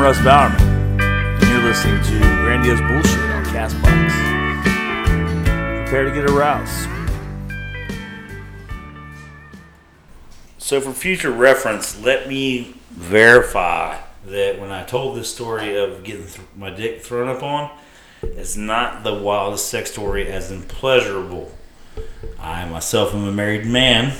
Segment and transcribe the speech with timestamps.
[0.00, 0.58] Russ Bowerman,
[1.02, 4.10] and you're listening to Grandiose Bullshit on Castbox.
[5.84, 6.88] Prepare to get aroused.
[10.56, 16.24] So, for future reference, let me verify that when I told this story of getting
[16.24, 17.70] th- my dick thrown up on,
[18.22, 21.52] it's not the wildest sex story, as in pleasurable.
[22.38, 24.16] I myself am a married man.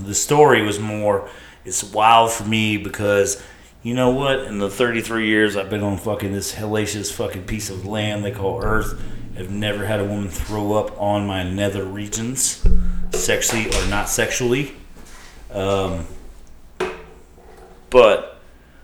[0.00, 1.28] The story was more,
[1.64, 3.40] it's wild for me because,
[3.82, 4.40] you know what?
[4.40, 8.30] In the 33 years I've been on fucking this hellacious fucking piece of land they
[8.30, 9.00] call Earth,
[9.36, 12.66] I've never had a woman throw up on my nether regions,
[13.12, 14.74] sexually or not sexually.
[15.50, 16.06] Um,
[17.90, 18.40] but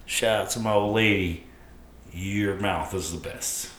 [0.06, 1.44] shout out to my old lady,
[2.12, 3.70] your mouth is the best.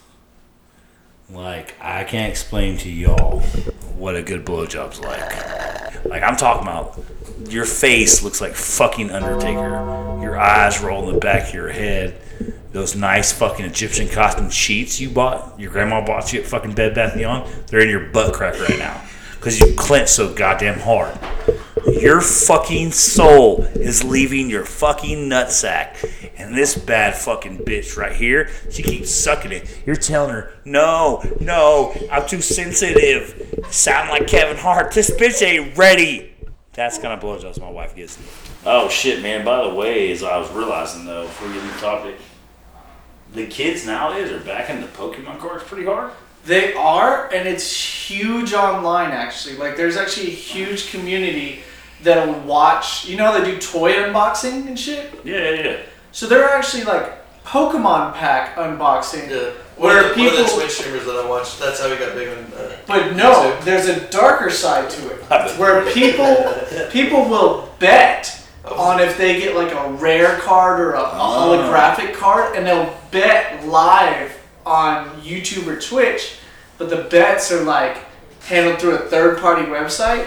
[1.29, 3.41] Like I can't explain to y'all
[3.97, 6.05] what a good blowjob's like.
[6.05, 6.97] Like I'm talking about,
[7.52, 10.20] your face looks like fucking Undertaker.
[10.21, 12.20] Your eyes roll in the back of your head.
[12.72, 16.94] Those nice fucking Egyptian costume sheets you bought, your grandma bought you at fucking Bed
[16.94, 19.03] Bath Beyond, they're in your butt crack right now
[19.39, 21.17] because you clench so goddamn hard.
[21.88, 26.31] Your fucking soul is leaving your fucking nutsack.
[26.38, 29.81] And this bad fucking bitch right here, she keeps sucking it.
[29.86, 33.66] You're telling her, no, no, I'm too sensitive.
[33.72, 34.91] Sound like Kevin Hart.
[34.91, 36.34] This bitch ain't ready.
[36.80, 38.25] That's kind of blowjobs my wife gives me.
[38.66, 39.44] Oh shit, man.
[39.44, 42.16] By the way, as I was realizing though, before we get into the topic,
[43.33, 46.13] the kids nowadays are back into Pokemon cards pretty hard.
[46.45, 47.69] They are, and it's
[48.09, 49.57] huge online actually.
[49.57, 51.63] Like, there's actually a huge community
[52.02, 53.05] that'll watch.
[53.05, 55.11] You know how they do toy unboxing and shit?
[55.25, 55.77] Yeah, yeah, yeah.
[56.13, 57.19] So they're actually like
[57.50, 59.30] Pokemon pack unboxing.
[59.30, 59.50] Yeah.
[59.75, 61.89] Where One of, the, one of the people- Twitch streamers that I watched, that's how
[61.89, 62.38] he got big on.
[62.53, 63.64] Uh, But no, YouTube.
[63.64, 65.22] there's a darker side to it,
[65.58, 66.36] where people
[66.91, 72.56] people will bet on if they get like a rare card or a holographic card,
[72.56, 76.35] and they'll bet live on YouTube or Twitch.
[76.78, 77.97] But the bets are like
[78.44, 80.25] handled through a third party website,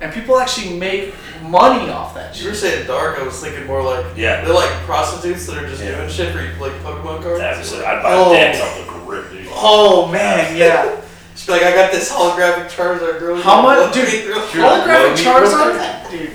[0.00, 2.44] and people actually make money off that shit.
[2.44, 4.42] You were saying dark, I was thinking more like Yeah.
[4.44, 5.96] they're like prostitutes that are just Yeah.
[5.96, 7.38] doing shit for you like Pokemon cards.
[7.40, 7.84] That's it.
[7.84, 8.32] I'd buy Oh.
[8.32, 9.46] decks off the grip, dude.
[9.52, 10.96] Oh man, yeah.
[11.34, 13.36] Just be like, I got this holographic Charizard girl.
[13.40, 14.34] How you much, love dude?
[14.34, 16.32] Holographic Charizard, dude.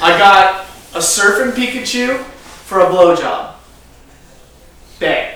[0.00, 2.22] I got a surfing Pikachu
[2.64, 3.50] for a blowjob.
[5.00, 5.34] Bang.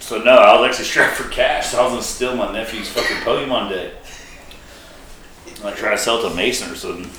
[0.00, 1.68] So no, I was actually strapped for cash.
[1.68, 3.90] So I was gonna steal my nephew's fucking Pokemon deck.
[5.64, 7.10] I try to sell it to Mason or something.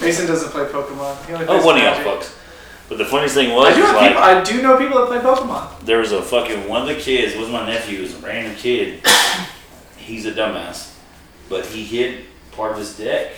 [0.00, 1.26] Mason doesn't play Pokemon.
[1.26, 2.06] He only Oh, plays one of y'all Magic.
[2.06, 2.34] fucks.
[2.88, 4.98] But the funniest thing was, I do, was have like, people, I do know people
[4.98, 5.80] that play Pokemon.
[5.86, 7.34] there was a fucking one of the kids.
[7.34, 7.98] It was my nephew.
[8.00, 9.00] It was a random kid.
[9.96, 10.92] He's a dumbass,
[11.48, 13.32] but he hid part of his deck.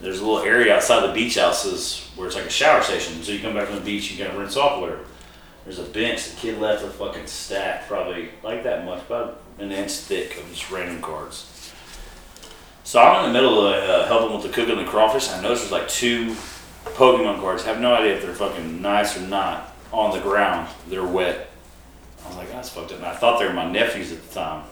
[0.00, 3.22] There's a little area outside the beach houses where it's like a shower station.
[3.22, 5.04] So you come back from the beach, you gotta rinse off whatever.
[5.64, 6.28] There's a bench.
[6.30, 10.48] The kid left a fucking stack, probably like that much, about an inch thick of
[10.50, 11.46] just random cards.
[12.88, 15.28] So I'm in the middle of uh, helping with the cooking the crawfish.
[15.28, 16.34] I noticed there's like two
[16.86, 17.64] Pokemon cards.
[17.64, 20.70] I Have no idea if they're fucking nice or not on the ground.
[20.88, 21.50] They're wet.
[22.24, 22.96] I was like, that's fucked up.
[22.96, 24.64] And I thought they were my nephews at the time.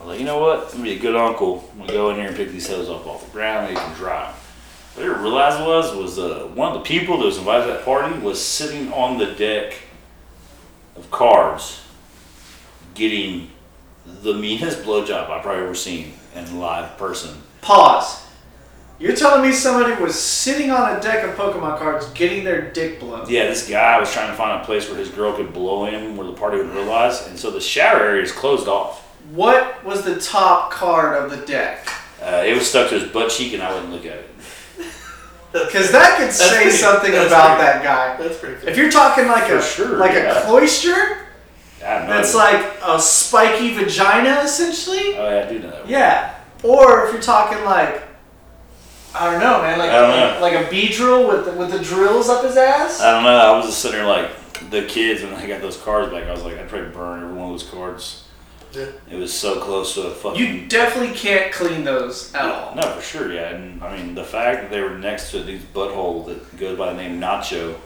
[0.00, 0.60] I was like, you know what?
[0.60, 1.68] I'm gonna be a good uncle.
[1.72, 3.68] I'm gonna go in here and pick these hills up off the ground.
[3.68, 4.32] They can dry.
[4.94, 7.72] What I didn't realize was was uh, one of the people that was invited to
[7.74, 9.74] that party was sitting on the deck
[10.96, 11.82] of cards,
[12.94, 13.50] getting
[14.06, 17.36] the meanest blowjob I've probably ever seen in live person.
[17.60, 18.22] Pause.
[18.98, 22.98] You're telling me somebody was sitting on a deck of Pokemon cards getting their dick
[22.98, 23.28] blown?
[23.28, 26.16] Yeah, this guy was trying to find a place where his girl could blow him,
[26.16, 29.02] where the party would realize, and so the shower area is closed off.
[29.32, 31.86] What was the top card of the deck?
[32.22, 34.30] Uh, it was stuck to his butt cheek, and I wouldn't look at it.
[35.52, 38.22] Because that could say pretty- something that's about pretty- that guy.
[38.22, 38.68] That's pretty cool.
[38.68, 40.42] If you're talking like For a sure, like yeah.
[40.42, 41.25] a Cloyster, I don't know.
[41.86, 45.16] That's like a spiky vagina, essentially.
[45.16, 45.88] Oh yeah, I do know that.
[45.88, 46.34] Yeah.
[46.62, 48.02] Or if you're talking like,
[49.14, 50.40] I don't know, man, like I don't know.
[50.40, 53.00] like a Beedrill with the, with the drills up his ass.
[53.00, 53.30] I don't know.
[53.30, 54.30] I was just sitting there like
[54.70, 56.24] the kids when I got those cards back.
[56.24, 58.24] I was like, I'd probably burn every one of those cards.
[58.72, 58.88] Yeah.
[59.10, 60.38] It was so close to a fucking.
[60.38, 62.74] you definitely can't clean those at all.
[62.74, 63.54] No, for sure, yeah.
[63.54, 66.92] And I mean, the fact that they were next to these butthole that goes by
[66.92, 67.76] the name Nacho,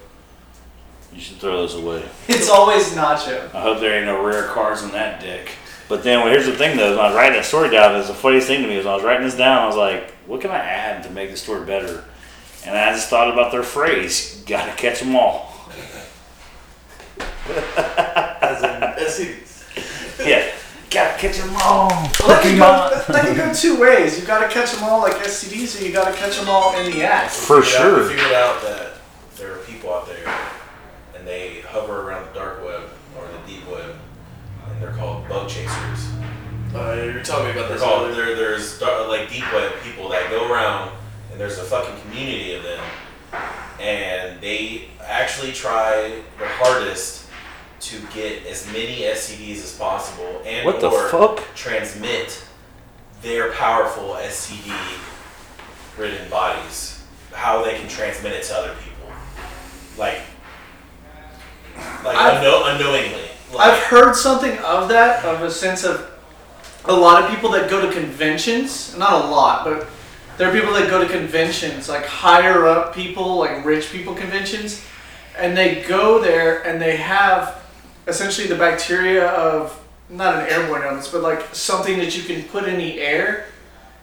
[1.12, 2.02] you should throw those away.
[2.28, 3.52] It's always nacho.
[3.54, 5.48] I hope there ain't no rare cards in that deck.
[5.88, 8.08] But then, well, here's the thing though, when I was writing that story down, it's
[8.08, 10.12] the funniest thing to me was when I was writing this down, I was like,
[10.26, 12.04] what can I add to make the story better?
[12.64, 15.48] And I just thought about their phrase, gotta catch them all.
[17.48, 20.26] As in STDs.
[20.26, 20.52] Yeah,
[20.90, 21.88] gotta catch them all.
[21.88, 24.20] That can, go, that, that can go two ways.
[24.20, 27.02] You gotta catch them all like STDs, or you gotta catch them all in the
[27.02, 27.44] ass.
[27.44, 28.02] For figured out- sure.
[28.02, 28.92] we figured out that
[29.36, 30.24] there are people out there,
[31.30, 33.94] they hover around the dark web or the deep web,
[34.68, 36.08] and they're called bug chasers.
[36.74, 40.28] Uh, You're telling me about They're this called, there, there's like deep web people that
[40.30, 40.90] go around,
[41.30, 42.80] and there's a fucking community of them,
[43.80, 47.26] and they actually try their hardest
[47.80, 51.44] to get as many STDs as possible and What the or fuck?
[51.54, 52.44] transmit
[53.22, 54.72] their powerful STD
[55.96, 59.12] ridden bodies, how they can transmit it to other people.
[59.96, 60.20] Like
[62.04, 63.30] like I've- unknow- unknowingly.
[63.52, 66.08] Like, I've heard something of that, of a sense of
[66.84, 69.86] a lot of people that go to conventions, not a lot, but
[70.38, 74.82] there are people that go to conventions, like higher up people, like rich people conventions,
[75.36, 77.60] and they go there and they have
[78.06, 79.78] essentially the bacteria of
[80.08, 83.46] not an airborne illness, but like something that you can put in the air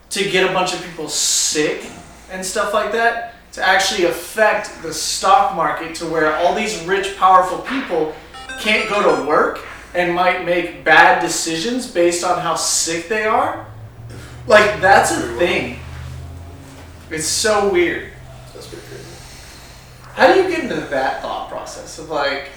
[0.09, 1.85] to get a bunch of people sick
[2.31, 7.17] and stuff like that to actually affect the stock market to where all these rich,
[7.17, 8.13] powerful people
[8.59, 9.65] can't go to work
[9.95, 13.65] and might make bad decisions based on how sick they are.
[14.45, 15.79] Like, that's a thing.
[17.09, 18.11] It's so weird.
[18.53, 19.03] That's pretty crazy.
[20.13, 22.51] How do you get into that thought process of like,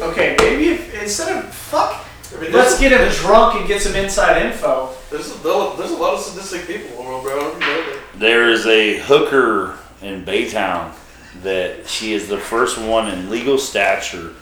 [0.00, 3.94] okay, maybe if instead of fuck, I mean, let's get him drunk and get some
[3.96, 4.94] inside info.
[5.10, 7.36] There's a, there's a lot of sadistic people in the world, bro.
[7.36, 8.00] I don't know that.
[8.14, 10.92] There is a hooker in Baytown
[11.42, 14.34] that she is the first one in legal stature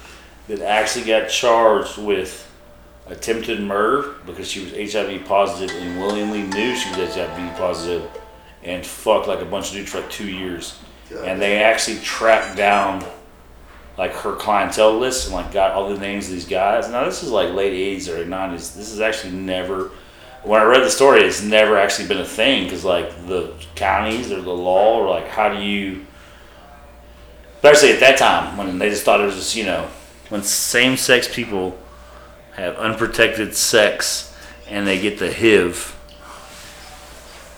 [0.48, 2.46] that actually got charged with
[3.06, 8.08] attempted murder because she was HIV positive and willingly knew she was HIV positive
[8.62, 10.78] and fucked like a bunch of dudes for like two years.
[11.24, 13.04] And they actually tracked down
[13.98, 16.88] like her clientele list and like got all the names of these guys.
[16.88, 18.74] Now this is like late 80s or 90s.
[18.74, 19.90] This is actually never
[20.42, 24.32] when I read the story, it's never actually been a thing because like the counties
[24.32, 26.06] or the law or like how do you,
[27.56, 29.88] especially at that time when they just thought it was just you know
[30.30, 31.76] when same-sex people
[32.52, 34.34] have unprotected sex
[34.68, 35.96] and they get the HIV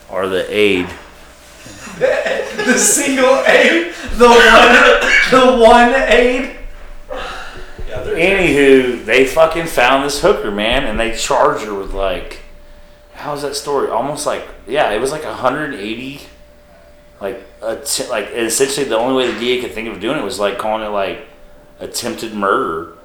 [0.09, 0.91] or the AIDS.
[1.97, 6.57] the single aid, the one, the one aid.
[7.87, 12.42] yeah, Anywho, they fucking found this hooker man and they charged her with like,
[13.23, 13.89] how's that story?
[13.89, 16.21] Almost like yeah, it was like 180
[17.21, 20.39] like att- like essentially the only way the DA could think of doing it was
[20.39, 21.25] like calling it like
[21.79, 22.97] attempted murder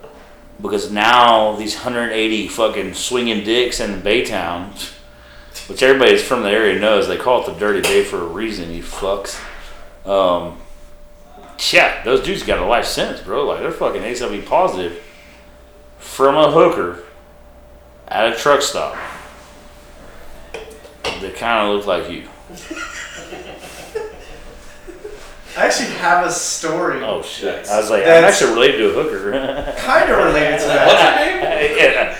[0.60, 4.70] because now these 180 fucking swinging dicks in Baytown,
[5.68, 8.74] which everybody's from the area knows, they call it the Dirty Bay for a reason.
[8.74, 9.40] You fucks.
[10.04, 10.58] Um,
[11.70, 13.46] yeah, those dudes got a life sentence, bro.
[13.46, 15.00] Like they're fucking HIV positive
[15.98, 17.04] from a hooker
[18.08, 18.96] at a truck stop
[21.20, 22.28] that kind of looked like you.
[25.56, 27.66] I actually have a story Oh shit!
[27.68, 29.32] I was like, I'm That's- actually related to a hooker.
[29.78, 30.86] kind of related to that.
[30.86, 31.76] What's her name?
[31.78, 32.16] yeah.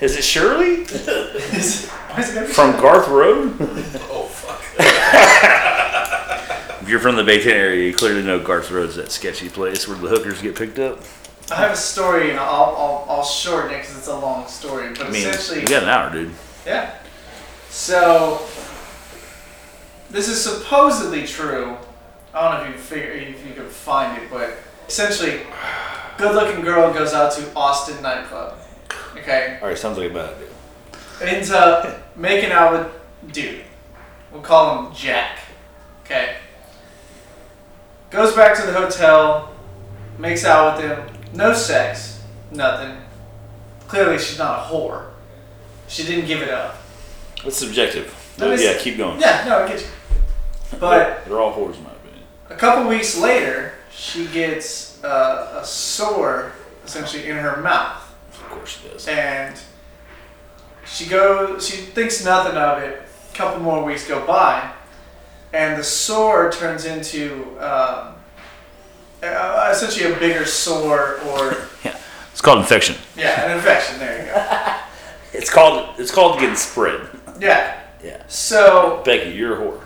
[0.00, 3.54] Is it Shirley Why is it gonna be from Garth Road?
[4.10, 4.62] Oh fuck.
[6.80, 9.98] If you're from the Baytown area, you clearly know Garth Road's that sketchy place where
[9.98, 11.00] the hookers get picked up.
[11.50, 14.88] I have a story, and I'll I'll, I'll shorten it because it's a long story.
[14.94, 16.30] But I mean, essentially, we got an hour, dude.
[16.64, 16.94] Yeah.
[17.70, 18.46] So
[20.10, 21.76] this is supposedly true.
[22.34, 25.40] I don't know if you figure if you can find it, but essentially,
[26.16, 28.58] good-looking girl goes out to Austin nightclub.
[29.16, 31.34] Okay, All right, sounds like a bad idea.
[31.34, 33.64] ends up making out with dude.
[34.32, 35.38] We'll call him Jack.
[36.04, 36.36] Okay.
[38.10, 39.52] Goes back to the hotel,
[40.18, 41.06] makes out with him.
[41.34, 42.96] No sex, nothing.
[43.88, 45.08] Clearly, she's not a whore.
[45.88, 46.76] She didn't give it up.
[47.44, 48.14] It's subjective.
[48.38, 49.20] Yeah, keep going.
[49.20, 49.86] Yeah, no, I get you.
[50.78, 52.22] But they're all whores in my opinion.
[52.50, 56.52] a couple weeks later, she gets uh, a sore,
[56.84, 58.02] essentially in her mouth,
[58.32, 59.08] Of course she does.
[59.08, 59.58] and
[60.86, 61.66] she goes.
[61.68, 63.02] She thinks nothing of it.
[63.32, 64.72] A couple more weeks go by,
[65.52, 68.14] and the sore turns into um,
[69.22, 71.96] uh, essentially a bigger sore, or yeah,
[72.32, 72.96] It's called infection.
[73.16, 73.98] yeah, an infection.
[73.98, 74.74] There you go.
[75.34, 77.06] It's called it's called getting spread.
[77.38, 77.80] Yeah.
[78.02, 78.22] Yeah.
[78.28, 79.80] So Becky, you're a whore.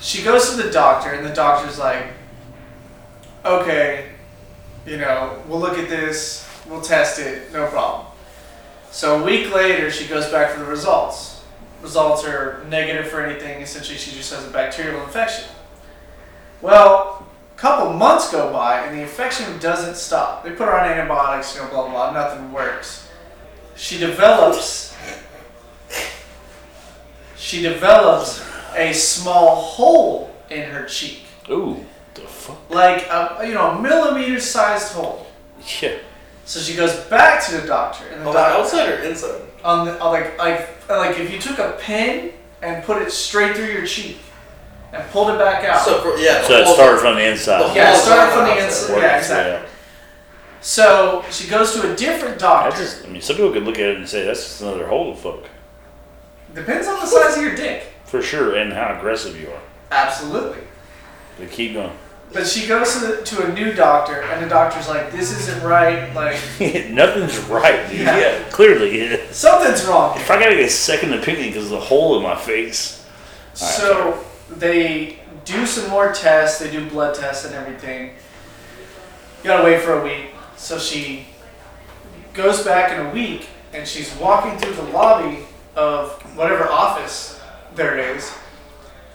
[0.00, 2.06] she goes to the doctor, and the doctor's like,
[3.44, 4.10] okay,
[4.86, 8.06] you know, we'll look at this, we'll test it, no problem.
[8.90, 11.44] So a week later, she goes back for the results.
[11.82, 15.44] Results are negative for anything, essentially, she just has a bacterial infection.
[16.62, 20.44] Well, a couple months go by, and the infection doesn't stop.
[20.44, 23.08] They put her on antibiotics, you know, blah, blah, blah, nothing works.
[23.76, 24.94] She develops.
[27.36, 28.42] She develops
[28.74, 32.70] a small hole in her cheek, Ooh, the fuck?
[32.70, 35.26] like a you know millimeter sized hole.
[35.82, 35.98] Yeah.
[36.44, 38.98] So she goes back to the doctor, and the oh, On the doctor outside or
[39.02, 39.40] inside?
[39.64, 43.56] on the on like like like if you took a pin and put it straight
[43.56, 44.18] through your cheek
[44.92, 45.84] and pulled it back out.
[45.84, 46.42] So for, yeah.
[46.42, 47.70] So it the started from the inside.
[47.70, 48.64] the yeah, whole start outside from the outside.
[48.66, 48.92] inside.
[48.92, 49.68] Works, Yeah, exactly.
[50.60, 52.78] So she goes to a different I doctor.
[52.82, 55.14] just, I mean, some people could look at it and say that's just another hole
[55.14, 55.44] to fuck,
[56.56, 57.84] Depends on the size of your dick.
[58.06, 59.60] for sure, and how aggressive you are.
[59.90, 60.62] Absolutely.
[61.38, 61.92] But keep going.
[62.32, 65.62] But she goes to, the, to a new doctor, and the doctor's like, "This isn't
[65.62, 66.12] right.
[66.14, 66.40] Like
[66.90, 68.00] Nothing's right, dude.
[68.00, 68.18] Yeah.
[68.18, 68.98] Yeah, clearly.
[68.98, 69.30] yeah.
[69.30, 72.34] something's wrong." If I gotta get a second opinion because of the hole in my
[72.34, 73.04] face,
[73.50, 76.58] right, So they do some more tests.
[76.58, 78.14] They do blood tests and everything.
[79.42, 80.30] You gotta wait for a week.
[80.56, 81.26] So she
[82.34, 85.45] goes back in a week, and she's walking through the lobby
[85.76, 87.40] of whatever office
[87.74, 88.32] there is,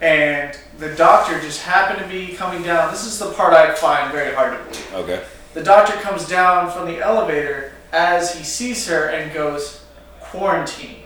[0.00, 2.90] and the doctor just happened to be coming down.
[2.90, 4.94] This is the part I find very hard to believe.
[4.94, 5.24] okay.
[5.54, 9.84] The doctor comes down from the elevator as he sees her and goes,
[10.20, 11.02] quarantine.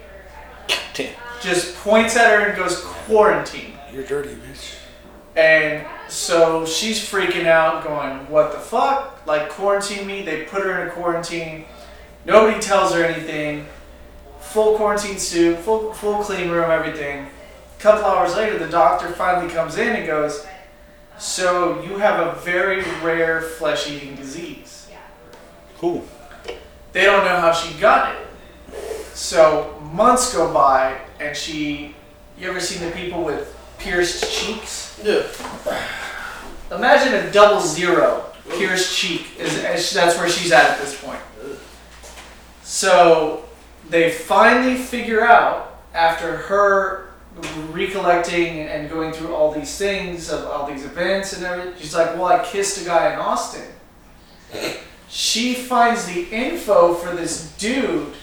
[0.95, 1.15] Damn.
[1.43, 3.73] Just points at her and goes, quarantine.
[3.93, 4.77] You're dirty, bitch.
[5.37, 9.27] And so she's freaking out, going, What the fuck?
[9.27, 10.23] Like, quarantine me?
[10.23, 11.67] They put her in a quarantine.
[12.25, 13.67] Nobody tells her anything.
[14.57, 17.27] Full quarantine suit, full, full clean room, everything.
[17.79, 20.47] A couple hours later, the doctor finally comes in and goes,
[21.19, 24.89] So you have a very rare flesh eating disease.
[25.77, 26.07] Cool.
[26.93, 28.27] They don't know how she got it.
[29.13, 31.95] So months go by, and she.
[32.39, 34.99] You ever seen the people with pierced cheeks?
[35.05, 35.27] Yeah.
[36.75, 39.39] Imagine a double zero pierced cheek.
[39.39, 41.21] Is, is that's where she's at at this point.
[42.63, 43.46] So
[43.89, 47.11] they finally figure out after her
[47.71, 51.75] recollecting and going through all these things of all these events and everything.
[51.79, 53.67] She's like, "Well, I kissed a guy in Austin."
[55.09, 58.15] She finds the info for this dude.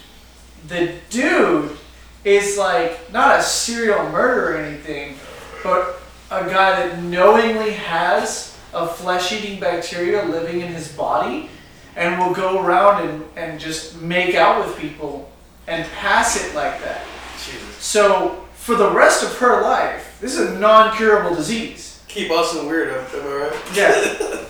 [0.68, 1.78] The dude
[2.24, 5.18] is like not a serial murderer or anything,
[5.64, 6.02] but
[6.32, 11.50] a guy that knowingly has a flesh-eating bacteria living in his body
[11.96, 15.30] and will go around and, and just make out with people
[15.68, 17.06] and pass it like that.
[17.38, 17.76] Jesus.
[17.78, 22.02] So for the rest of her life, this is a non-curable disease.
[22.08, 23.76] Keep Austin weird, am I right?
[23.76, 24.46] Yeah.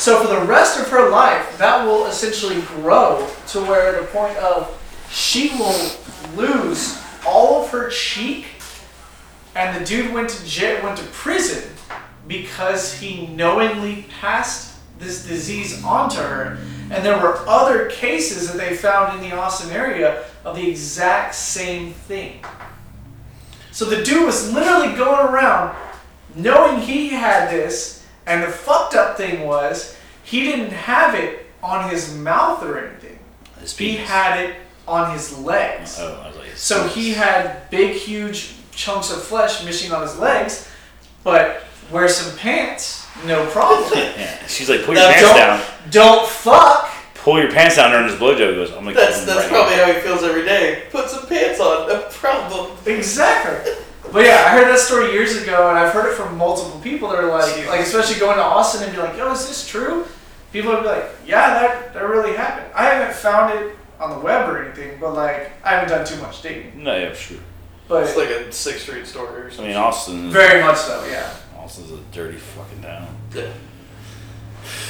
[0.00, 4.34] So for the rest of her life, that will essentially grow to where the point
[4.38, 4.74] of
[5.10, 5.92] she will
[6.34, 8.46] lose all of her cheek,
[9.54, 11.70] and the dude went to jail, went to prison
[12.26, 14.69] because he knowingly passed
[15.00, 16.58] this disease onto her.
[16.90, 21.34] And there were other cases that they found in the Austin area of the exact
[21.34, 22.44] same thing.
[23.72, 25.76] So the dude was literally going around
[26.34, 31.90] knowing he had this, and the fucked up thing was he didn't have it on
[31.90, 33.18] his mouth or anything.
[33.76, 34.56] He had it
[34.88, 35.96] on his legs.
[36.00, 36.56] Oh, I was like.
[36.56, 40.68] So he had big, huge chunks of flesh missing on his legs,
[41.22, 43.90] but wear some pants, no problem.
[43.98, 44.46] Yeah.
[44.46, 45.62] She's like, pull your Now, pants don't- down.
[45.90, 46.90] Don't fuck.
[47.14, 48.48] Pull your pants down during his blowjob.
[48.50, 49.86] He goes, I'm gonna That's him that's right probably now.
[49.86, 50.84] how he feels every day.
[50.90, 52.76] Put some pants on, no problem.
[52.86, 53.74] Exactly.
[54.12, 57.10] But yeah, I heard that story years ago, and I've heard it from multiple people
[57.10, 57.68] that are like, Jesus.
[57.68, 60.04] like especially going to Austin and be like, "Yo, is this true?"
[60.52, 64.24] People would be like, "Yeah, that that really happened." I haven't found it on the
[64.24, 66.72] web or anything, but like, I haven't done too much digging.
[66.82, 67.36] No, yeah, sure.
[67.86, 69.66] But It's like a Sixth Street story or I something.
[69.66, 70.30] mean, Austin.
[70.30, 71.30] very much so, yeah.
[71.70, 73.06] Austin's a dirty fucking town.
[73.32, 73.42] Yeah.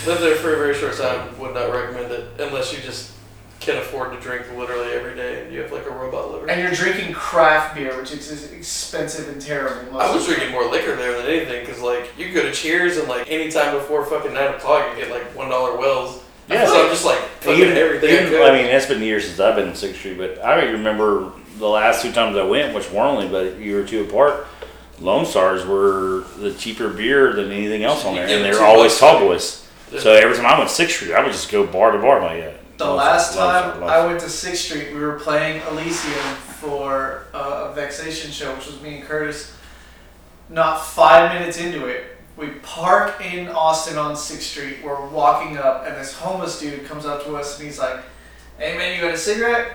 [0.06, 1.38] Lived there for a very short time.
[1.38, 3.12] Would not recommend it unless you just
[3.60, 6.48] can afford to drink literally every day and you have like a robot liver.
[6.48, 9.92] And you're drinking craft beer, which is expensive and terrible.
[9.92, 12.96] most I was drinking more liquor there than anything because like you go to Cheers
[12.96, 16.22] and like any time before fucking nine o'clock you get like one dollar wells.
[16.48, 16.64] Yeah.
[16.64, 18.26] So I'm just like fucking Even, everything.
[18.26, 18.48] even- I.
[18.48, 21.68] I mean, it's been years since I've been in Sixth Street, but I remember the
[21.68, 24.46] last two times I went, which were only but a year or two apart.
[25.00, 28.64] Lone Stars were the cheaper beer than anything else on there, and they two were
[28.64, 29.66] always tall boys.
[29.98, 32.20] So every time I went Sixth Street, I would just go bar to bar.
[32.20, 32.52] I'm like, yeah.
[32.76, 35.18] The Lone last Star, Lone time Star, Lone I went to Sixth Street, we were
[35.18, 39.54] playing Elysium for a, a Vexation show, which was me and Curtis.
[40.48, 42.04] Not five minutes into it,
[42.36, 44.78] we park in Austin on Sixth Street.
[44.82, 48.00] We're walking up, and this homeless dude comes up to us, and he's like,
[48.58, 49.72] "Hey man, you got a cigarette?"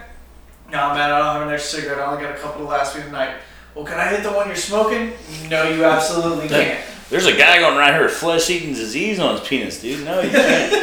[0.72, 2.00] No man, I don't have an extra cigarette.
[2.00, 3.36] I only got a couple to last me tonight.
[3.76, 5.12] Well, can I hit the one you're smoking?
[5.50, 6.80] No, you absolutely can't.
[7.10, 10.06] There's a guy going around here with flesh eating disease on his penis, dude.
[10.06, 10.74] No, you can't.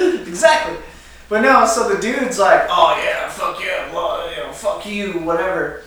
[0.28, 0.76] exactly.
[1.30, 5.12] But no, so the dude's like, oh yeah, fuck yeah, blah, you know, fuck you,
[5.20, 5.82] whatever.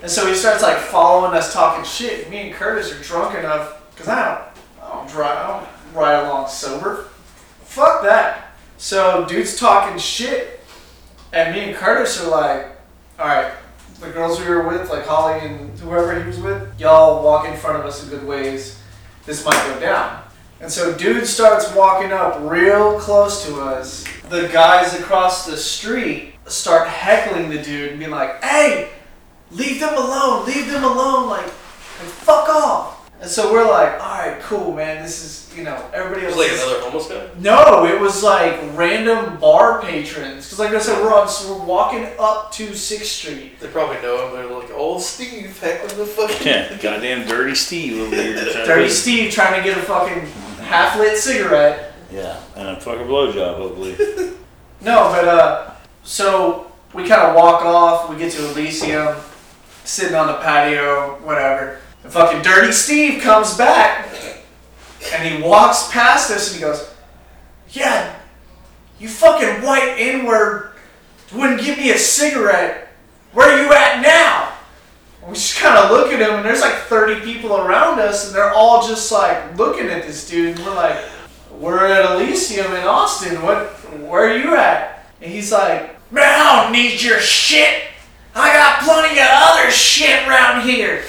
[0.00, 2.30] And so he starts like following us talking shit.
[2.30, 4.42] Me and Curtis are drunk enough, because I don't,
[4.82, 7.08] I don't drive, I don't ride along sober.
[7.60, 8.54] Fuck that.
[8.78, 10.64] So dude's talking shit,
[11.30, 12.68] and me and Curtis are like,
[13.18, 13.52] all right,
[14.00, 17.56] the girls we were with, like Holly and whoever he was with, y'all walk in
[17.56, 18.80] front of us a good ways.
[19.24, 20.22] This might go down.
[20.60, 24.04] And so dude starts walking up real close to us.
[24.28, 28.90] The guys across the street start heckling the dude and being like, hey,
[29.50, 32.95] leave them alone, leave them alone, like, like fuck off.
[33.18, 35.02] And so we're like, all right, cool, man.
[35.02, 36.36] This is, you know, everybody It else.
[36.36, 37.26] was like is- another homeless guy.
[37.40, 40.44] no, it was like random bar patrons.
[40.44, 43.58] Because, like I said, we're on, so we're walking up to Sixth Street.
[43.58, 44.34] They probably know him.
[44.34, 46.46] They're like, old Steve heckling the fucking.
[46.46, 48.34] Yeah, goddamn dirty Steve over here.
[48.34, 50.26] trying to- Dirty Steve trying to get a fucking
[50.64, 51.94] half lit cigarette.
[52.12, 53.96] Yeah, and a fucking blowjob, hopefully.
[54.82, 55.70] No, but uh,
[56.04, 58.10] so we kind of walk off.
[58.10, 59.16] We get to Elysium,
[59.84, 61.80] sitting on the patio, whatever.
[62.06, 64.06] And fucking Dirty Steve comes back,
[65.12, 66.88] and he walks past us, and he goes,
[67.70, 68.14] "Yeah,
[69.00, 70.70] you fucking white N-word
[71.32, 72.86] wouldn't give me a cigarette.
[73.32, 74.52] Where are you at now?"
[75.20, 78.26] And we just kind of look at him, and there's like 30 people around us,
[78.26, 80.98] and they're all just like looking at this dude, and we're like,
[81.50, 83.42] "We're at Elysium in Austin.
[83.42, 83.70] What?
[83.98, 87.82] Where are you at?" And he's like, "Man, I don't need your shit.
[88.32, 91.02] I got plenty of other shit around here."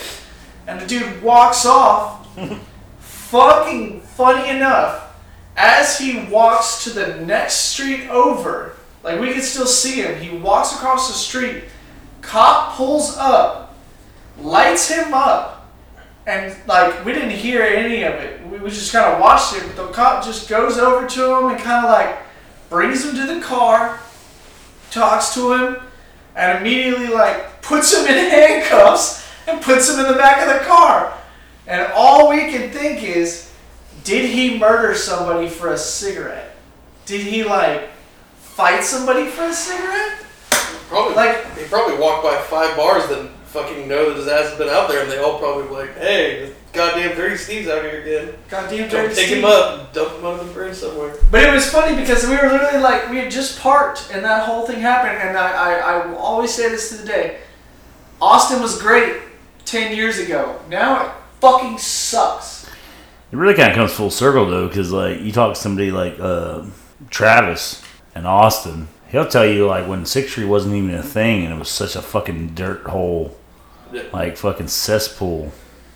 [0.67, 2.27] And the dude walks off.
[3.00, 5.15] Fucking funny enough,
[5.55, 10.38] as he walks to the next street over, like we can still see him, he
[10.38, 11.63] walks across the street.
[12.21, 13.75] Cop pulls up,
[14.39, 15.71] lights him up,
[16.25, 18.45] and like we didn't hear any of it.
[18.47, 19.63] We, we just kind of watched it.
[19.63, 22.17] But the cop just goes over to him and kind of like
[22.69, 24.00] brings him to the car,
[24.91, 25.77] talks to him,
[26.36, 30.65] and immediately like puts him in handcuffs and puts him in the back of the
[30.65, 31.13] car.
[31.65, 33.51] And all we can think is,
[34.03, 36.55] did he murder somebody for a cigarette?
[37.05, 37.89] Did he like
[38.38, 40.19] fight somebody for a cigarette?
[40.89, 44.57] Probably Like- he probably walked by five bars that fucking know that his ass has
[44.57, 48.33] been out there, and they all probably like, "Hey, goddamn Dirty Steve's out here again.
[48.49, 49.38] Goddamn Go dirty Steve.
[49.39, 52.36] him up, and dump him under the bridge somewhere." But it was funny because we
[52.36, 55.17] were literally like, we had just parked and that whole thing happened.
[55.17, 57.38] And I, I, I will always say this to the day
[58.21, 59.15] Austin was great
[59.67, 60.60] 10 years ago.
[60.69, 62.65] Now it fucking sucks.
[63.32, 66.17] It really kind of comes full circle though, because like you talk to somebody like
[66.19, 66.63] uh,
[67.10, 67.84] Travis
[68.15, 71.60] and Austin, he'll tell you like when Sixth Street wasn't even a thing and it
[71.60, 73.38] was such a fucking dirt hole,
[74.13, 75.51] like fucking cesspool,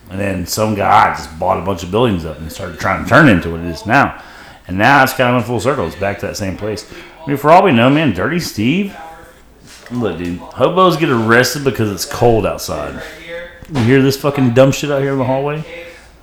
[0.10, 3.10] and then some guy just bought a bunch of buildings up and started trying to
[3.10, 4.22] turn it into what it is now,
[4.68, 5.88] and now it's kind of in full circle.
[5.88, 6.92] It's back to that same place.
[7.24, 8.94] I mean, for all we know, man, Dirty Steve.
[9.90, 13.02] Look, dude, hobos get arrested because it's cold outside.
[13.72, 15.64] You hear this fucking dumb shit out here in the hallway?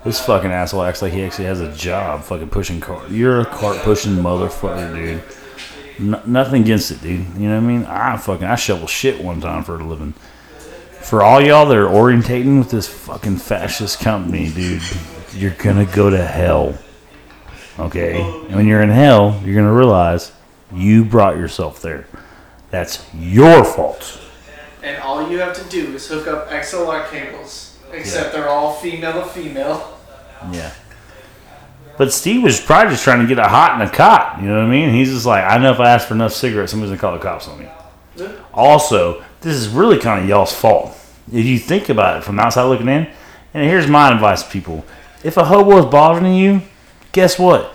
[0.03, 3.09] This fucking asshole acts like he actually has a job fucking pushing cart.
[3.09, 4.95] You're a cart pushing motherfucker,
[5.99, 6.27] dude.
[6.27, 7.25] Nothing against it, dude.
[7.35, 7.85] You know what I mean?
[7.85, 10.13] I fucking I shovel shit one time for a living.
[11.01, 14.83] For all y'all that are orientating with this fucking fascist company, dude,
[15.33, 16.77] you're gonna go to hell.
[17.79, 18.21] Okay?
[18.21, 20.31] And when you're in hell, you're gonna realize
[20.71, 22.05] you brought yourself there.
[22.69, 24.18] That's your fault.
[24.81, 27.77] And all you have to do is hook up XLR cables.
[27.91, 29.97] Except they're all female to female.
[30.51, 30.71] Yeah.
[31.97, 34.39] But Steve was probably just trying to get a hot and a cot.
[34.39, 34.93] You know what I mean?
[34.93, 37.19] He's just like, I know if I ask for enough cigarettes, somebody's gonna call the
[37.19, 37.67] cops on me.
[38.15, 38.31] Yeah.
[38.53, 40.95] Also, this is really kind of y'all's fault.
[41.31, 43.07] If you think about it from outside looking in,
[43.53, 44.85] and here's my advice, people:
[45.23, 46.61] if a hobo is bothering you,
[47.11, 47.73] guess what?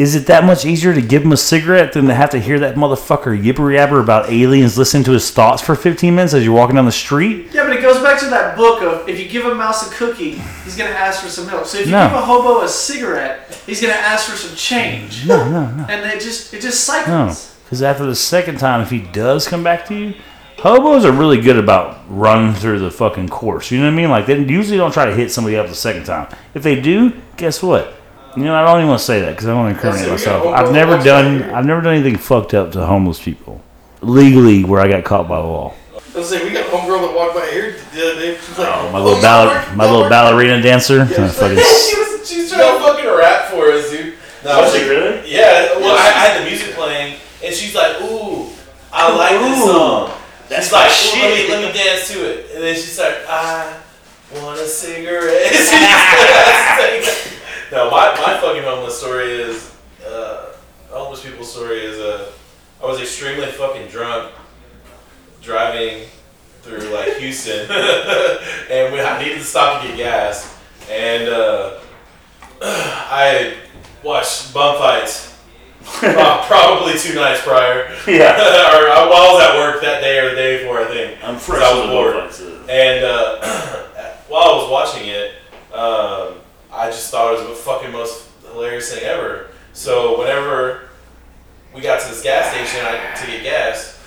[0.00, 2.58] Is it that much easier to give him a cigarette than to have to hear
[2.60, 6.54] that motherfucker yipper yabber about aliens listening to his thoughts for 15 minutes as you're
[6.54, 7.48] walking down the street?
[7.52, 9.94] Yeah, but it goes back to that book of if you give a mouse a
[9.94, 11.66] cookie, he's gonna ask for some milk.
[11.66, 12.06] So if you No.
[12.08, 15.26] give a hobo a cigarette, he's gonna ask for some change.
[15.26, 15.84] No, no, no.
[15.90, 17.52] And it just it just No, cycles.
[17.64, 20.14] because after the second time, if he does come back to you,
[20.60, 23.70] hobos are really good about running through the fucking course.
[23.70, 24.08] You know what I mean?
[24.08, 26.28] Like they usually don't try to hit somebody up the second time.
[26.54, 27.99] If they do, guess what?
[28.36, 30.08] You know, I don't even want to say that because I don't want to incriminate
[30.08, 30.54] Yeah, so myself.
[30.54, 31.38] I've never done.
[31.40, 31.52] here.
[31.54, 33.60] I've never done anything fucked up to homeless people
[34.02, 35.74] legally where I got caught by the law.
[36.14, 38.34] I was saying, we got a homegirl that walked by here the other day.
[38.36, 40.96] She's like, Oh, my "Oh, little not baller, my little working." ballerina dancer.
[40.98, 44.14] Yeah, she's, fucking- like, she was, she's No trying to fucking rap for us, dude.
[44.44, 45.30] No, Was she- she really?
[45.30, 48.48] Yeah, well, I, I had the music playing, and she's like, "Ooh,
[48.92, 50.10] I like this song."
[50.48, 52.98] that's she's like, my "Ooh, let me let me dance to it," and then she's
[52.98, 53.76] like, "I
[54.42, 55.52] want a cigarette."
[57.72, 59.74] No, my, my fucking homeless story is,
[60.06, 60.54] uh,
[60.88, 62.30] homeless people's story is, uh,
[62.82, 64.32] I was extremely fucking drunk
[65.42, 66.06] driving
[66.62, 70.58] through like Houston, and we, I needed to stop to get gas,
[70.90, 71.78] and uh,
[72.60, 73.54] I
[74.02, 75.28] watched bum fights
[75.82, 76.12] Pro-
[76.46, 77.90] Probably two nights prior.
[78.06, 78.32] Yeah.
[78.74, 81.24] or uh, while I was at work that day or the day before, I think.
[81.24, 82.16] I'm fresh I was bored.
[82.16, 83.82] uh, And uh,
[84.28, 85.32] while I was watching it,
[85.72, 86.34] um,
[86.72, 89.48] I just thought it was the fucking most hilarious thing ever.
[89.72, 90.88] So whenever
[91.74, 93.98] we got to this gas station I, to get gas,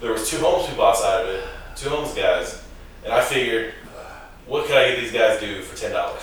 [0.00, 1.44] there was two homeless people outside of it,
[1.76, 2.62] two homeless guys,
[3.04, 3.74] and I figured,
[4.46, 6.22] what could I get these guys to do for ten dollars?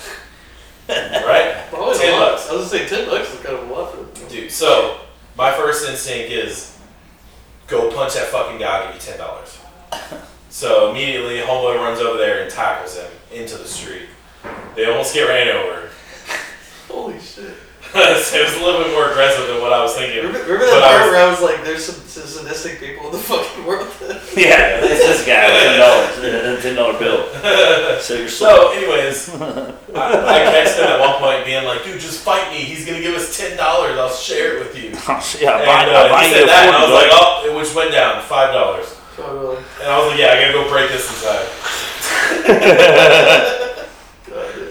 [0.88, 1.64] right?
[1.70, 2.48] Probably Ten a bucks.
[2.48, 4.28] I was gonna say ten bucks is kind of a lot for them.
[4.28, 5.00] Dude, so
[5.36, 6.78] my first instinct is
[7.66, 9.58] go punch that fucking guy, I'll give you ten dollars.
[10.52, 14.06] So immediately homeboy runs over there and tackles him into the street.
[14.76, 15.88] They almost get ran over.
[16.88, 17.54] Holy shit!
[17.94, 20.18] it was a little bit more aggressive than what I was thinking.
[20.18, 22.78] Remember, remember But that I part was- where I was like, "There's some, some sadistic
[22.80, 23.88] people in the fucking world."
[24.36, 27.26] Yeah, it's this guy with ten dollars, a ten dollar bill.
[28.00, 32.20] So you're So, anyways, I, I catch them at one point being like, "Dude, just
[32.22, 32.58] fight me.
[32.58, 33.98] He's gonna give us ten dollars.
[33.98, 34.90] I'll share it with you."
[35.42, 37.74] yeah, And buy, uh, buy he said that, and I was like, "Oh," it- which
[37.74, 38.86] went down five dollars.
[39.18, 39.56] Probably.
[39.82, 41.48] And I was like, "Yeah, I gotta go break this inside."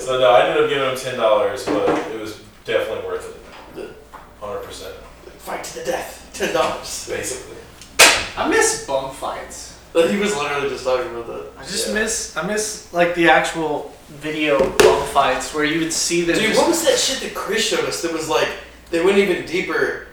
[0.10, 0.20] God, yeah.
[0.20, 3.28] So no, I ended up giving him ten dollars, but it was definitely worth
[3.78, 3.90] it.
[4.42, 4.96] Hundred percent,
[5.40, 6.30] Fight to the death.
[6.34, 7.08] Ten dollars.
[7.10, 7.58] basically.
[8.38, 9.78] I miss bum fights.
[9.92, 11.52] But he was literally just talking about that.
[11.60, 11.94] I just Yeah.
[11.96, 16.36] miss I miss like the actual video bum fights where you would see them.
[16.38, 18.02] Dude, just- what was that shit that Chris showed us?
[18.04, 18.48] That was like
[18.92, 20.08] they went even deeper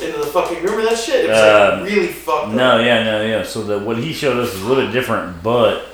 [0.00, 0.62] into the fucking.
[0.62, 1.24] Remember that shit?
[1.24, 2.52] It was Um, like really fucked up.
[2.52, 3.42] No, yeah, no, yeah.
[3.42, 5.86] So the what he showed us was a little bit different, but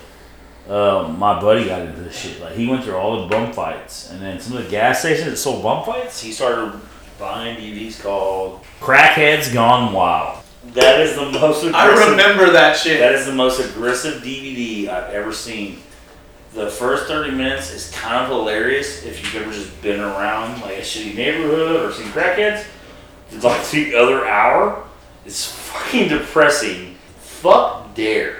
[0.70, 2.40] um, my buddy got into this shit.
[2.40, 5.28] Like he went through all the bum fights, and then some of the gas stations
[5.28, 6.22] that sold bum fights.
[6.22, 6.80] He started
[7.18, 8.62] buying DVDs called.
[8.80, 10.42] Crackheads Gone Wild.
[10.72, 11.74] That is the most aggressive.
[11.74, 13.00] I remember that shit.
[13.00, 15.78] That is the most aggressive DVD I've ever seen.
[16.52, 20.78] The first 30 minutes is kind of hilarious if you've ever just been around like
[20.78, 22.66] a shitty neighborhood or seen crackheads.
[23.30, 24.85] It's like the other hour
[25.24, 26.96] it's fucking depressing.
[27.18, 28.39] Fuck DARE.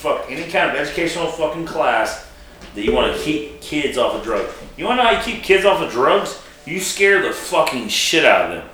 [0.00, 2.26] Fuck any kind of educational fucking class
[2.74, 4.50] that you want to keep kids off of drugs.
[4.78, 6.40] You want to know how you keep kids off of drugs?
[6.64, 8.68] You scare the fucking shit out of them.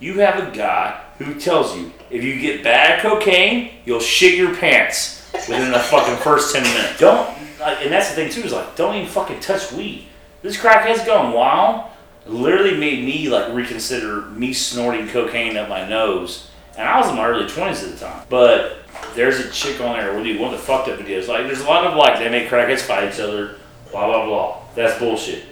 [0.00, 4.56] You have a guy who tells you if you get bad cocaine, you'll shit your
[4.56, 6.98] pants within the fucking first 10 minutes.
[6.98, 7.28] Don't,
[7.60, 10.08] and that's the thing too, is like, don't even fucking touch weed.
[10.42, 11.92] This crackhead's going wild.
[12.26, 16.50] Literally made me like reconsider me snorting cocaine up my nose.
[16.76, 18.26] And I was in my early 20s at the time.
[18.28, 18.78] But
[19.14, 21.28] there's a chick on there, what do you, of the fucked up videos.
[21.28, 23.56] Like, there's a lot of like, they make crackheads fight each other,
[23.90, 24.58] blah, blah, blah.
[24.74, 25.44] That's bullshit.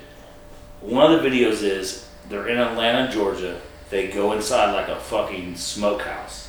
[0.80, 3.60] One of the videos is they're in Atlanta, Georgia.
[3.90, 6.48] They go inside like a fucking smokehouse.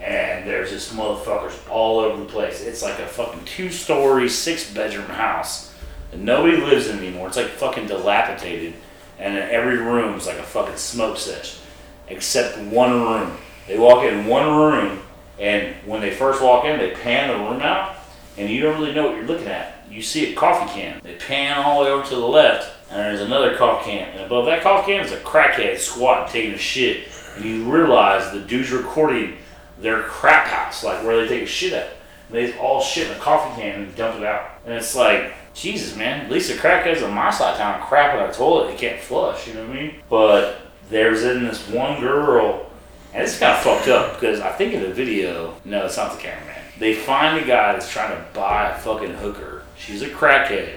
[0.00, 2.62] And there's just motherfuckers all over the place.
[2.62, 5.72] It's like a fucking two story, six bedroom house.
[6.12, 7.28] And nobody lives in anymore.
[7.28, 8.74] It's like fucking dilapidated.
[9.18, 11.60] And every room is like a fucking smoke sesh.
[12.08, 13.36] Except one room.
[13.68, 15.00] They walk in one room,
[15.40, 17.96] and when they first walk in, they pan the room out,
[18.36, 19.84] and you don't really know what you're looking at.
[19.90, 21.00] You see a coffee can.
[21.02, 24.10] They pan all the way over to the left, and there's another coffee can.
[24.10, 27.08] And above that coffee can is a crackhead squat taking a shit.
[27.36, 29.38] And you realize the dude's recording
[29.80, 31.96] their crap house, like where they take a shit at.
[32.28, 34.50] And they all shit in a coffee can and dump it out.
[34.64, 38.14] And it's like, Jesus, man, at least the crackheads on my side of town crap
[38.14, 39.94] in a toilet they can't flush, you know what I mean?
[40.08, 42.69] But there's in this one girl,
[43.14, 46.12] and it's kind of fucked up because I think in the video, no, it's not
[46.16, 46.54] the cameraman.
[46.78, 49.62] They find a guy that's trying to buy a fucking hooker.
[49.76, 50.76] She's a crackhead.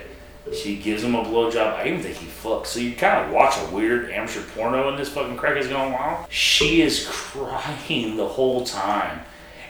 [0.62, 1.76] She gives him a blowjob.
[1.76, 2.68] I even think he fucks.
[2.68, 6.26] So you kind of watch a weird amateur porno and this fucking crackhead's going wild.
[6.30, 9.22] She is crying the whole time.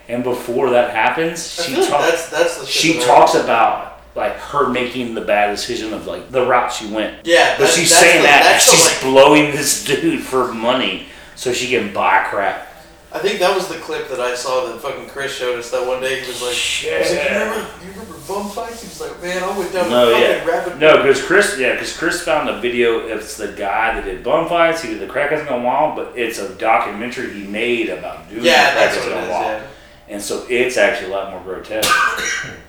[0.07, 5.21] And before that happens, she talks that's that's she talks about like her making the
[5.21, 7.25] bad decision of like the route she went.
[7.25, 11.53] Yeah, But she's saying the- that the, she's like- blowing this dude for money so
[11.53, 12.69] she can buy crap.
[13.11, 15.87] I think that was the clip that I saw that fucking Chris showed us that
[15.87, 16.21] one day.
[16.21, 18.81] He was like, he was like, you remember, you remember bum fights?
[18.81, 20.33] He was like, man, I went down No, the yeah.
[20.39, 20.77] fucking rabbit.
[20.79, 23.05] No, because Chris, yeah, because Chris found a video.
[23.07, 24.81] It's the guy that did bum fights.
[24.81, 28.73] He did the crackheads gone wild, but it's a documentary he made about doing Yeah,
[28.73, 29.29] the that's crackheads what it gone is.
[29.29, 29.61] wild.
[29.61, 29.67] Yeah.
[30.15, 31.89] And so it's actually a lot more grotesque.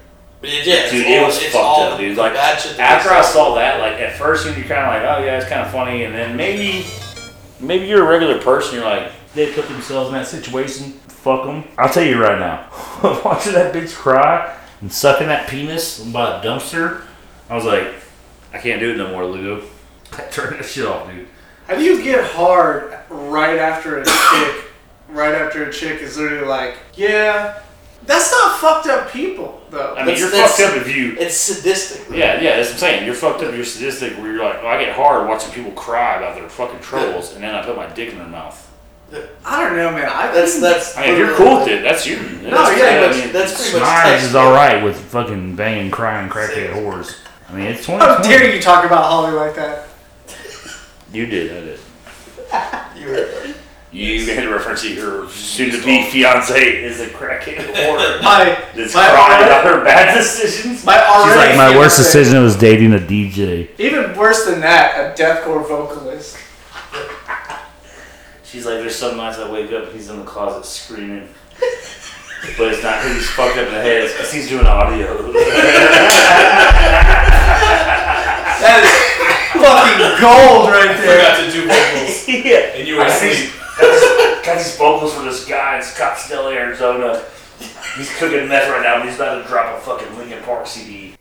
[0.40, 2.18] But yeah, yeah, Dude, all, it was it's fucked all up, dude.
[2.18, 3.54] Like, shit After I saw.
[3.54, 6.14] that, like at first you're kind of like, oh yeah, it's kind of funny, and
[6.14, 6.84] then maybe,
[7.60, 8.76] maybe you're a regular person.
[8.76, 10.92] You're like, they put themselves in that situation.
[11.08, 11.64] Fuck them.
[11.78, 12.68] I'll tell you right now,
[13.24, 17.04] watching that bitch cry and sucking that penis by a dumpster,
[17.48, 17.94] I was like,
[18.52, 19.66] I can't do it no more, Lugo.
[20.30, 21.26] Turn that shit off, dude.
[21.66, 24.64] How do you get hard right after a chick?
[25.08, 27.60] right after a chick is literally like, yeah,
[28.06, 29.94] that's not fucked up people though.
[29.94, 31.16] I mean, That's- you're that's- fucked up if you.
[31.18, 32.02] It's sadistic.
[32.10, 33.06] Yeah, yeah, that's what I'm saying.
[33.06, 33.54] You're fucked up.
[33.54, 34.14] You're sadistic.
[34.18, 37.42] Where you're like, oh, I get hard watching people cry about their fucking troubles, and
[37.42, 38.60] then I put my dick in their mouth.
[39.44, 40.08] I don't know, man.
[40.08, 40.96] I That's that's.
[40.96, 42.18] I mean, if you're cool with it, that's your.
[42.18, 44.96] That's, No, yeah, I but mean, that's pretty much Smyers text is all right with
[44.98, 47.16] fucking banging, crying, crackhead whores.
[47.48, 48.28] I mean, it's How 2020.
[48.28, 49.86] dare you talk about Holly like that?
[51.12, 51.80] you did, I did.
[53.00, 53.54] You were,
[53.94, 58.20] You made a reference to your soon-to-be fiance is a crackhead whore.
[58.24, 60.84] My That's my crying about her bad decisions.
[60.84, 63.68] my She's already like, my worst fiancé- decision was dating a DJ.
[63.78, 66.36] Even worse than that, a deathcore vocalist.
[68.42, 71.28] She's like, there's some nights I wake up, he's in the closet screaming.
[72.58, 75.32] But it's not because he's fucked up in the head, it's because he's doing audio.
[78.64, 78.88] That is
[79.60, 81.20] fucking gold right there.
[81.20, 82.72] Forgot to do vocals, yeah.
[82.78, 83.52] and you were I asleep.
[83.52, 87.22] got these- got these vocals for this guy in Scottsdale, Arizona.
[87.96, 91.14] He's cooking meth right now, but he's about to drop a fucking Linkin Park CD.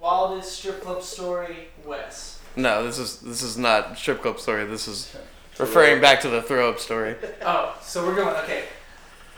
[0.00, 2.38] Wildest strip club story, Wes.
[2.56, 4.66] no, this is this is not strip club story.
[4.66, 5.16] This is
[5.58, 7.16] referring back to the throw up story.
[7.42, 8.64] Oh, so we're going, okay.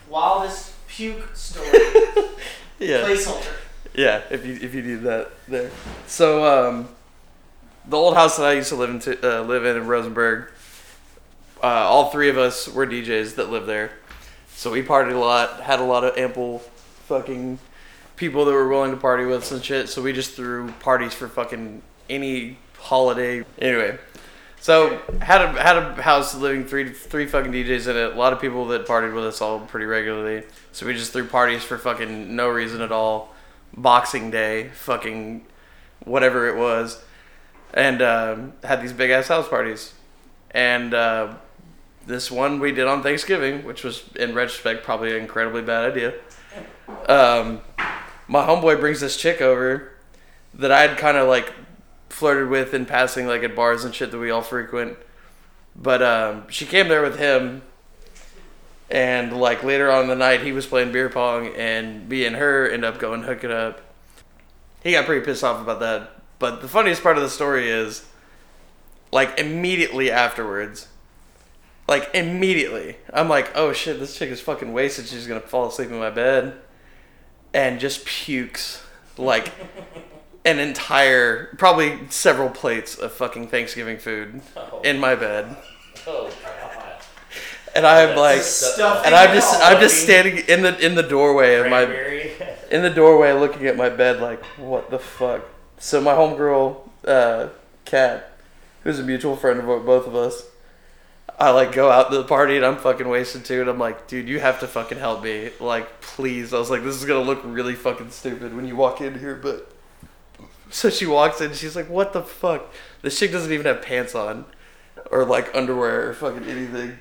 [0.09, 1.69] Wildest puke story,
[2.81, 3.03] Yeah.
[3.07, 3.47] placeholder.
[3.95, 5.71] Yeah, if you if you need that there.
[6.09, 6.89] So um,
[7.87, 10.51] the old house that I used to live in uh, live in in Rosenberg.
[11.67, 13.91] Uh, all three of us were DJs that lived there,
[14.55, 15.63] so we partied a lot.
[15.63, 16.61] Had a lot of ample
[17.09, 17.59] fucking
[18.15, 19.89] people that were willing to party with us and shit.
[19.89, 23.45] So we just threw parties for fucking any holiday.
[23.59, 23.99] Anyway,
[24.61, 28.13] so had a had a house living three three fucking DJs in it.
[28.13, 30.47] A lot of people that partied with us all pretty regularly.
[30.71, 33.35] So we just threw parties for fucking no reason at all.
[33.77, 35.45] Boxing Day, fucking
[36.05, 37.03] whatever it was,
[37.75, 39.95] and um, had these big ass house parties.
[40.53, 41.35] And uh,
[42.07, 46.15] this one we did on Thanksgiving, which was in retrospect probably an incredibly bad idea.
[47.09, 47.61] Um,
[48.29, 49.93] my homeboy brings this chick over
[50.55, 51.53] that I had kind of like
[52.09, 54.97] flirted with in passing, like at bars and shit that we all frequent.
[55.75, 57.63] But um, she came there with him,
[58.91, 62.37] and like later on in the night, he was playing beer pong, and me and
[62.37, 63.83] her end up going hook it up.
[64.83, 66.13] He got pretty pissed off about that.
[66.39, 68.07] But the funniest part of the story is,
[69.13, 70.89] like immediately afterwards,
[71.89, 75.07] like immediately, I'm like, oh shit, this chick is fucking wasted.
[75.07, 76.55] She's gonna fall asleep in my bed,
[77.55, 78.83] and just pukes
[79.17, 79.53] like
[80.45, 84.41] an entire, probably several plates of fucking Thanksgiving food
[84.85, 85.57] in my bed.
[86.07, 87.03] Oh, God.
[87.75, 88.43] And I'm like,
[88.79, 92.33] and I'm just, I'm just standing in the in the doorway of my Cranberry.
[92.71, 95.43] in the doorway looking at my bed like what the fuck
[95.79, 97.49] so my homegirl uh
[97.85, 98.33] kat
[98.83, 100.43] who's a mutual friend of both of us
[101.39, 104.07] i like go out to the party and i'm fucking wasted too and i'm like
[104.07, 105.51] dude you have to fucking help me.
[105.61, 106.53] Like please.
[106.55, 109.35] I was like this is gonna look really fucking stupid when you walk in here
[109.35, 109.71] but
[110.71, 112.73] so she walks in she's like what the fuck?
[113.03, 114.45] This chick doesn't even have pants on
[115.11, 116.99] or like underwear or fucking anything.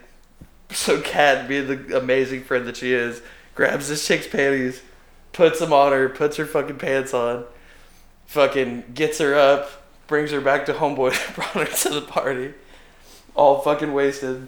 [0.71, 3.21] So kat being the amazing friend that she is
[3.56, 4.82] grabs this chick's panties
[5.36, 7.43] puts them on her, puts her fucking pants on,
[8.26, 9.69] fucking gets her up,
[10.08, 12.54] brings her back to homeboy brought her to the party,
[13.36, 14.48] all fucking wasted.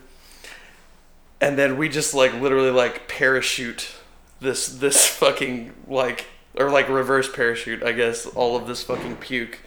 [1.39, 3.91] And then we just like literally like parachute
[4.39, 9.59] this this fucking like or like reverse parachute, I guess, all of this fucking puke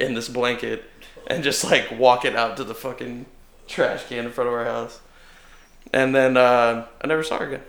[0.00, 0.84] in this blanket
[1.28, 3.26] and just like walk it out to the fucking
[3.68, 5.00] trash can in front of our house.
[5.92, 7.62] And then uh, I never saw her again.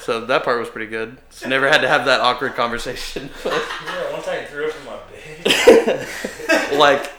[0.00, 1.18] So that part was pretty good.
[1.30, 3.30] So never had to have that awkward conversation.
[3.44, 6.72] Yeah, time I threw up in my bed.
[6.78, 7.10] like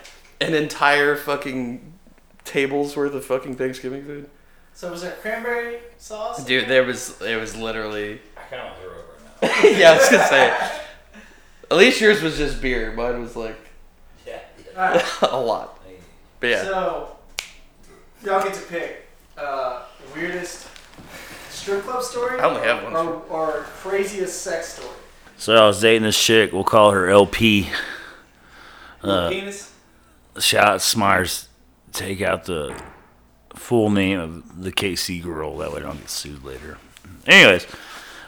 [0.42, 1.93] an entire fucking
[2.46, 4.30] table's worth of fucking Thanksgiving food.
[4.74, 6.44] So was there cranberry sauce?
[6.44, 9.08] Dude, there was it was literally I kind of want to throw up
[9.42, 9.70] right now.
[9.80, 10.72] yeah, I was gonna say.
[11.72, 12.92] At least yours was just beer.
[12.94, 13.58] Mine was like
[14.28, 14.40] Yeah.
[14.76, 15.80] Alright, a lot.
[16.40, 17.18] But yeah, So,
[18.26, 19.84] y'all get to pick uh,
[20.16, 20.68] weirdest
[21.50, 22.40] strip club story.
[22.40, 22.96] I only have one.
[22.96, 24.90] Or, or craziest sex story.
[25.38, 26.52] So I was dating this chick.
[26.52, 27.70] We'll call her LP.
[29.02, 29.72] Uh, penis.
[30.40, 31.48] shout out Smyers.
[31.94, 32.80] Take out the
[33.56, 35.58] full name of the KC girl.
[35.58, 36.78] That way I don't get sued later.
[37.26, 37.68] Anyways,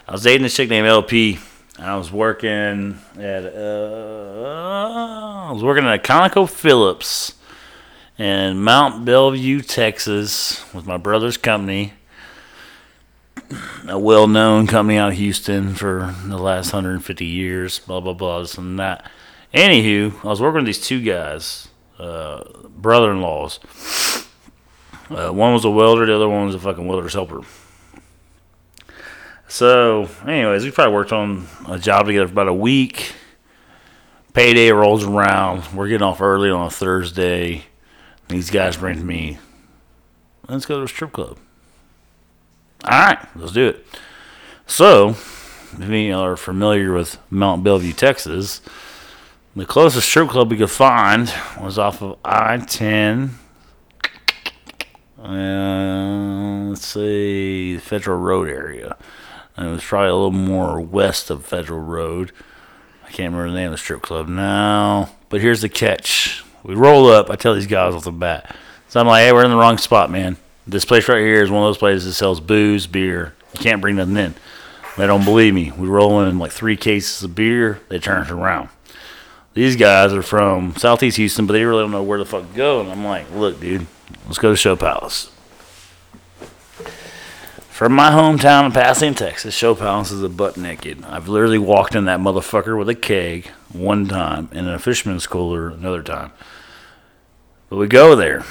[0.08, 1.38] I was dating this chick named LP.
[1.78, 7.34] And I was working at uh, I was working at Conoco Phillips
[8.18, 11.92] in Mont Belvieu, Texas, with my brother's company.
[13.86, 17.78] A well-known company out of Houston for the last 150 years.
[17.80, 18.40] Blah blah blah.
[18.40, 19.10] This and that.
[19.52, 23.60] Anywho, I was working with these two guys, uh, brother-in-laws.
[25.08, 27.42] Uh, one was a welder, the other one was a fucking welder's helper.
[29.48, 33.14] So, anyways, we probably worked on a job together for about a week.
[34.34, 35.72] Payday rolls around.
[35.72, 37.64] We're getting off early on a Thursday.
[38.28, 39.38] These guys bring me,
[40.48, 41.38] let's go to a strip club.
[42.84, 43.86] All right, let's do it.
[44.66, 45.10] So,
[45.78, 48.60] if you are familiar with Mont Belvieu, Texas,
[49.56, 53.30] the closest strip club we could find was off of I 10.
[55.18, 58.96] Uh, let's see, Federal Road area.
[59.56, 62.32] And it was probably a little more west of Federal Road.
[63.06, 65.10] I can't remember the name of the strip club now.
[65.30, 66.44] But here's the catch.
[66.62, 67.30] We roll up.
[67.30, 68.54] I tell these guys off the bat.
[68.88, 70.36] So I'm like, hey, we're in the wrong spot, man.
[70.66, 73.34] This place right here is one of those places that sells booze, beer.
[73.54, 74.34] You can't bring nothing in.
[74.98, 75.70] They don't believe me.
[75.70, 77.80] We roll in like three cases of beer.
[77.88, 78.68] They turn it around.
[79.56, 82.54] These guys are from Southeast Houston, but they really don't know where the fuck to
[82.54, 82.82] go.
[82.82, 83.86] And I'm like, look, dude,
[84.26, 85.32] let's go to Show Palace.
[87.70, 91.02] From my hometown of Pasadena, Texas, Show Palace is a butt naked.
[91.06, 95.70] I've literally walked in that motherfucker with a keg one time and a fisherman's cooler
[95.70, 96.32] another time.
[97.70, 98.44] But we go there.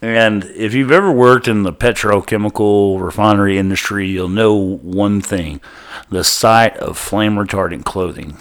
[0.00, 5.60] And if you've ever worked in the petrochemical refinery industry, you'll know one thing
[6.10, 8.36] the sight of flame retardant clothing.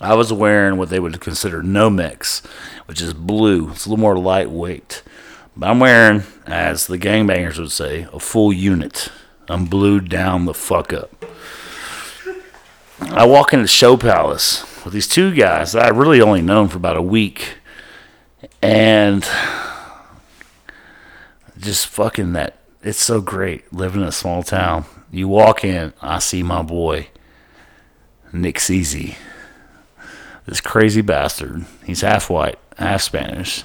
[0.00, 2.46] I was wearing what they would consider Nomex,
[2.86, 3.70] which is blue.
[3.70, 5.02] It's a little more lightweight.
[5.56, 9.10] But I'm wearing, as the gangbangers would say, a full unit.
[9.48, 11.24] I'm blued down the fuck up.
[13.00, 16.76] I walk into Show Palace with these two guys that I really only known for
[16.76, 17.56] about a week.
[18.62, 19.28] And
[21.58, 22.58] just fucking that.
[22.82, 24.84] It's so great living in a small town.
[25.10, 27.08] You walk in, I see my boy,
[28.32, 29.16] Nick Ceasy.
[30.48, 31.66] This crazy bastard.
[31.84, 33.64] He's half white, half Spanish.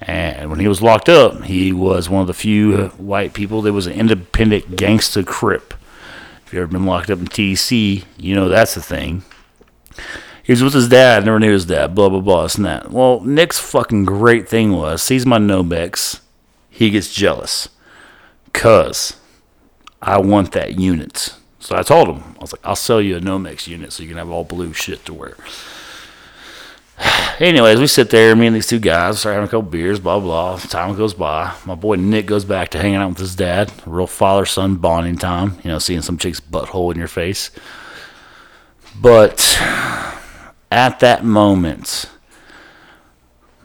[0.00, 3.74] And when he was locked up, he was one of the few white people that
[3.74, 5.74] was an independent gangster crip.
[6.46, 9.24] If you've ever been locked up in TC, you know that's the thing.
[10.42, 12.90] He was with his dad, never knew his dad, blah, blah, blah, and that.
[12.90, 16.20] Well, Nick's fucking great thing was, sees my Nomex,
[16.70, 17.68] he gets jealous.
[18.54, 19.16] Cuz
[20.00, 21.34] I want that unit.
[21.58, 24.08] So I told him, I was like, I'll sell you a Nomex unit so you
[24.08, 25.36] can have all blue shit to wear.
[27.40, 30.18] Anyways, we sit there, me and these two guys, start having a couple beers, blah,
[30.18, 30.56] blah.
[30.58, 31.54] Time goes by.
[31.64, 33.72] My boy Nick goes back to hanging out with his dad.
[33.84, 37.50] Real father son bonding time, you know, seeing some chick's butthole in your face.
[38.98, 39.56] But
[40.70, 42.10] at that moment,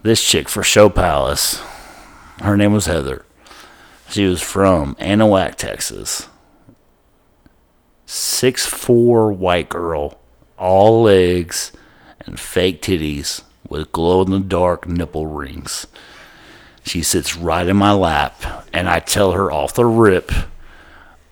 [0.03, 1.61] this chick for Show Palace,
[2.41, 3.25] her name was Heather.
[4.09, 6.27] She was from Anahuac, Texas.
[8.05, 10.19] Six four white girl,
[10.57, 11.71] all legs
[12.25, 15.87] and fake titties with glow in the dark nipple rings.
[16.83, 20.31] She sits right in my lap, and I tell her off the rip,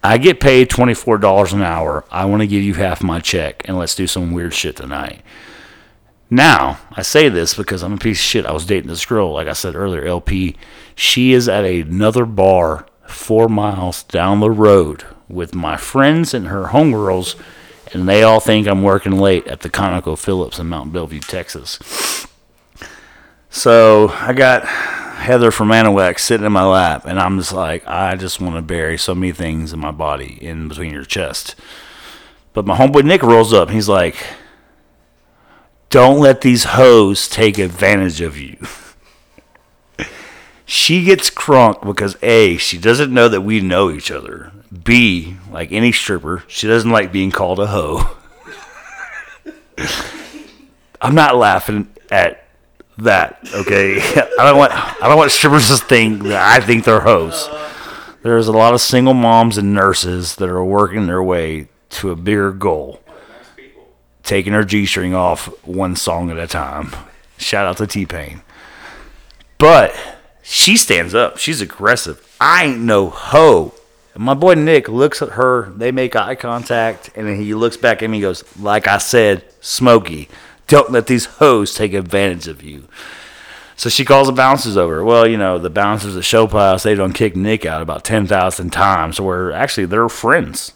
[0.04, 2.06] I get paid $24 an hour.
[2.10, 5.22] I want to give you half my check, and let's do some weird shit tonight.
[6.30, 8.46] Now, I say this because I'm a piece of shit.
[8.46, 10.56] I was dating this girl, like I said earlier, LP.
[10.96, 16.66] She is at another bar four miles down the road with my friends and her
[16.66, 17.36] homegirls,
[17.94, 22.28] and they all think I'm working late at the Conoco Phillips in Mont Belvieu, Texas.
[23.50, 28.16] So I got Heather from Anahuac sitting in my lap, and I'm just like, I
[28.16, 31.56] just want to bury so many things in my body in between your chest.
[32.54, 34.16] But my homeboy Nick rolls up, and he's like,
[35.90, 38.58] don't let these hoes take advantage of you.
[40.66, 44.52] she gets crunk because A, she doesn't know that we know each other.
[44.72, 48.16] B, like any stripper, she doesn't like being called a hoe.
[51.02, 52.46] I'm not laughing at
[52.98, 53.98] that, okay?
[54.00, 57.50] I don't want I don't want strippers to think that I think they're hoes.
[58.22, 62.16] There's a lot of single moms and nurses that are working their way to a
[62.16, 63.02] bigger goal
[64.30, 66.96] taking her G string off one song at a time.
[67.40, 68.44] Shout out to T Pain.
[69.58, 69.96] But
[70.44, 71.38] she stands up.
[71.38, 72.36] She's aggressive.
[72.40, 73.74] I ain't no hoe.
[74.20, 75.70] My boy Nick looks at her.
[75.70, 78.98] They make eye contact, and then he looks back at me and goes, Like I
[78.98, 80.28] said, Smokey,
[80.68, 82.90] don't let these hoes take advantage of you.
[83.78, 85.06] So she calls the bouncers over.
[85.06, 88.72] Well, you know, the bouncers at Show Palace, they don't kick Nick out about 10,000
[88.72, 90.74] times, where actually they're friends.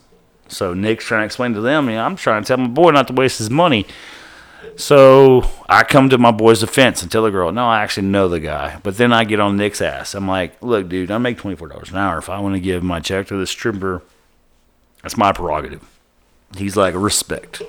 [0.47, 2.91] So Nick's trying to explain to them, you know, I'm trying to tell my boy
[2.91, 3.85] not to waste his money.
[4.75, 8.27] So I come to my boy's defense and tell the girl, no, I actually know
[8.27, 8.79] the guy.
[8.81, 10.15] But then I get on Nick's ass.
[10.15, 12.17] I'm like, look, dude, I make $24 an hour.
[12.17, 14.01] If I want to give my check to this stripper,
[15.01, 15.87] that's my prerogative.
[16.57, 17.61] He's like, respect.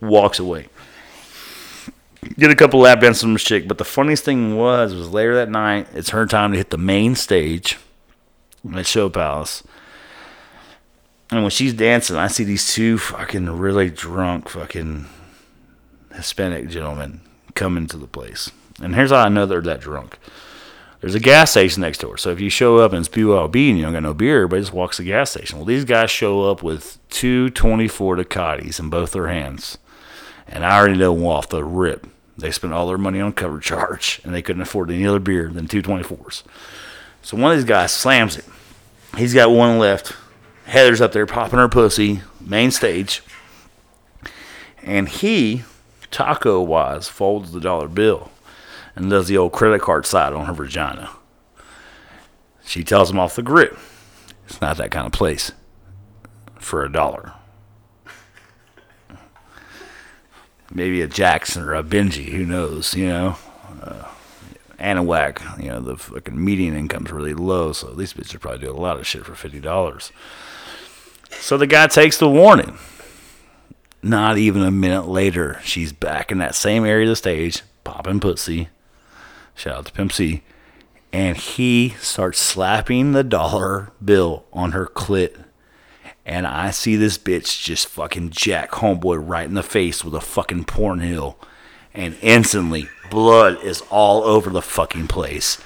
[0.00, 0.68] Walks away.
[2.38, 3.68] Get a couple lap dances from this chick.
[3.68, 6.78] But the funniest thing was, was later that night, it's her time to hit the
[6.78, 7.78] main stage
[8.74, 9.62] at Show Palace.
[11.30, 15.06] And when she's dancing, I see these two fucking really drunk fucking
[16.16, 17.20] Hispanic gentleman
[17.54, 18.50] come into the place.
[18.82, 20.18] And here's how I know they're that drunk.
[21.00, 22.16] there's a gas station next door.
[22.16, 24.62] So if you show up and it's BYOB and you don't got no beer, everybody
[24.62, 25.58] just walks to the gas station.
[25.58, 29.78] Well, these guys show up with two 24 Tecates in both their hands.
[30.48, 32.06] And I already know off the rip.
[32.38, 35.48] They spent all their money on cover charge and they couldn't afford any other beer
[35.48, 36.42] than two 24s.
[37.22, 38.44] So one of these guys slams it.
[39.16, 40.14] He's got one left.
[40.66, 43.22] Heather's up there popping her pussy, main stage.
[44.82, 45.64] And he,
[46.16, 48.30] taco wise, folds the dollar bill
[48.94, 51.10] and does the old credit card side on her vagina.
[52.64, 53.78] She tells him off the grip.
[54.46, 55.52] It's not that kind of place
[56.58, 57.34] for a dollar.
[60.72, 63.36] Maybe a Jackson or a Benji, who knows, you know?
[63.82, 64.08] Uh,
[64.78, 68.78] Anahuac, you know, the fucking median income's really low, so these bitches are probably doing
[68.78, 70.12] a lot of shit for $50.
[71.30, 72.78] So the guy takes the warning.
[74.06, 78.20] Not even a minute later, she's back in that same area of the stage, popping
[78.20, 78.68] pussy.
[79.56, 80.44] Shout out to Pimp C.
[81.12, 85.42] And he starts slapping the dollar bill on her clit.
[86.24, 90.20] And I see this bitch just fucking jack homeboy right in the face with a
[90.20, 91.36] fucking porn hill.
[91.92, 95.58] And instantly, blood is all over the fucking place.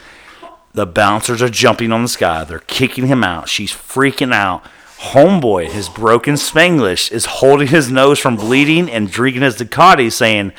[0.72, 2.44] The bouncers are jumping on the sky.
[2.44, 3.50] They're kicking him out.
[3.50, 4.64] She's freaking out.
[5.00, 10.52] Homeboy, his broken Spanglish, is holding his nose from bleeding and drinking his Tecate, saying,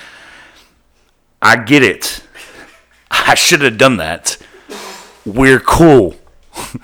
[1.42, 2.24] I get it.
[3.12, 4.38] I should have done that.
[5.26, 6.16] We're cool.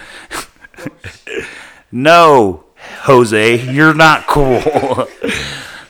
[1.92, 2.66] no,
[3.02, 4.62] Jose, you're not cool.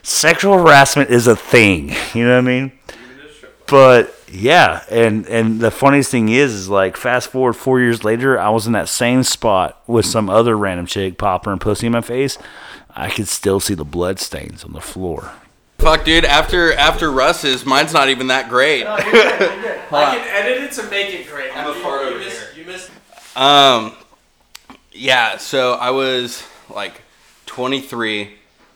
[0.04, 1.94] Sexual harassment is a thing.
[2.14, 2.72] You know what I mean?
[3.66, 8.40] But yeah, and and the funniest thing is, is like fast forward four years later,
[8.40, 11.94] I was in that same spot with some other random chick popping her pussy in
[11.94, 12.38] my face.
[12.96, 15.32] I could still see the blood stains on the floor.
[15.78, 16.26] Fuck, dude.
[16.26, 18.84] After after Russ's, mine's not even that great.
[18.84, 19.80] No, you're good, you're good.
[19.94, 21.56] I can edit it to make it great.
[21.56, 22.64] I'm a You- part you over missed- here.
[22.64, 22.90] You missed.
[23.36, 23.94] Um,
[24.92, 25.38] yeah.
[25.38, 27.02] So I was like
[27.46, 28.32] 23,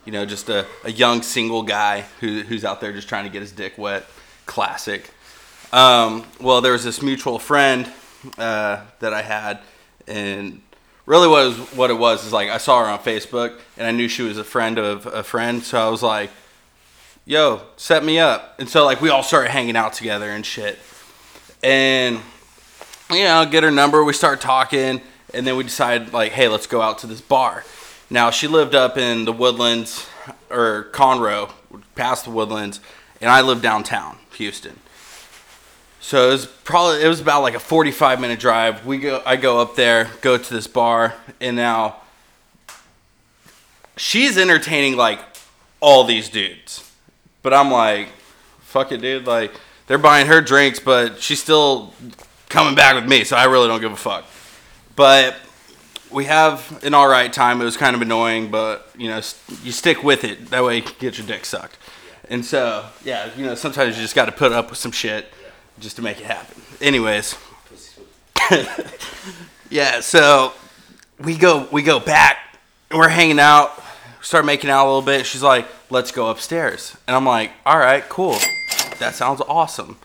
[0.06, 3.30] you know, just a, a young single guy who, who's out there just trying to
[3.32, 4.06] get his dick wet.
[4.46, 5.10] Classic.
[5.72, 7.90] Um, well, there was this mutual friend
[8.38, 9.60] uh, that I had,
[10.08, 10.62] and
[11.06, 13.88] really what it was, what it was is like I saw her on Facebook, and
[13.88, 16.30] I knew she was a friend of a friend, so I was like,
[17.26, 20.78] "Yo, set me up." And so like we all started hanging out together and shit,
[21.64, 22.20] and
[23.10, 24.04] you know, get her number.
[24.04, 25.02] We start talking,
[25.34, 27.64] and then we decide like, hey, let's go out to this bar.
[28.10, 30.08] Now she lived up in the Woodlands
[30.50, 31.52] or Conroe,
[31.96, 32.80] past the Woodlands,
[33.20, 34.80] and I live downtown Houston.
[36.04, 38.86] So it was probably it was about like a 45 minute drive.
[38.86, 41.98] We go, I go up there, go to this bar, and now
[43.96, 45.20] she's entertaining like
[45.80, 46.92] all these dudes,
[47.44, 48.10] but I'm like,
[48.62, 49.28] fuck it, dude.
[49.28, 49.54] Like
[49.86, 51.94] they're buying her drinks, but she's still
[52.50, 54.26] coming back with me, so I really don't give a fuck.
[54.96, 55.36] But
[56.10, 57.62] we have an all right time.
[57.62, 59.22] It was kind of annoying, but you know,
[59.64, 60.50] you stick with it.
[60.50, 61.78] That way, you get your dick sucked.
[62.28, 65.32] And so, yeah, you know, sometimes you just got to put up with some shit
[65.80, 66.62] just to make it happen.
[66.80, 67.36] Anyways,
[69.70, 70.00] yeah.
[70.02, 70.54] So
[71.20, 72.38] we go we go back.
[72.92, 73.82] We're hanging out.
[74.22, 75.26] Start making out a little bit.
[75.26, 78.38] She's like, "Let's go upstairs," and I'm like, "All right, cool.
[79.00, 79.98] That sounds awesome."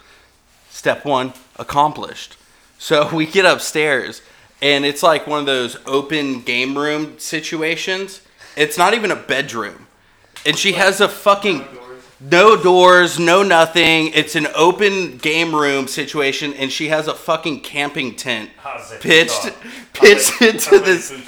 [0.71, 2.37] Step one accomplished.
[2.79, 4.23] So we get upstairs,
[4.63, 8.23] and it's like one of those open game room situations.
[8.57, 9.87] It's not even a bedroom,
[10.45, 11.67] and she has a fucking
[12.21, 14.09] no doors, no nothing.
[14.15, 18.51] It's an open game room situation, and she has a fucking camping tent
[19.01, 19.53] pitched
[19.93, 21.13] pitched into this.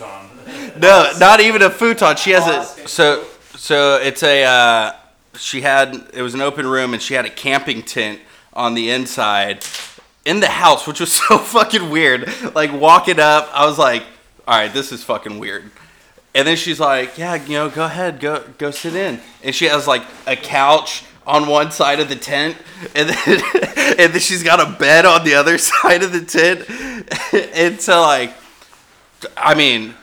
[0.79, 2.17] No, not even a futon.
[2.17, 3.25] She has a so
[3.55, 4.93] so it's a uh,
[5.37, 8.21] she had it was an open room and she had a camping tent
[8.55, 9.65] on the inside
[10.25, 12.29] in the house, which was so fucking weird.
[12.55, 14.05] Like walking up, I was like,
[14.47, 15.71] all right, this is fucking weird.
[16.39, 19.21] And then she's like, yeah, you know, go ahead, go go sit in.
[19.43, 22.57] And she has like a couch on one side of the tent,
[22.95, 23.43] and then
[23.99, 26.65] and then she's got a bed on the other side of the tent.
[27.57, 28.35] and so like,
[29.37, 29.95] I mean,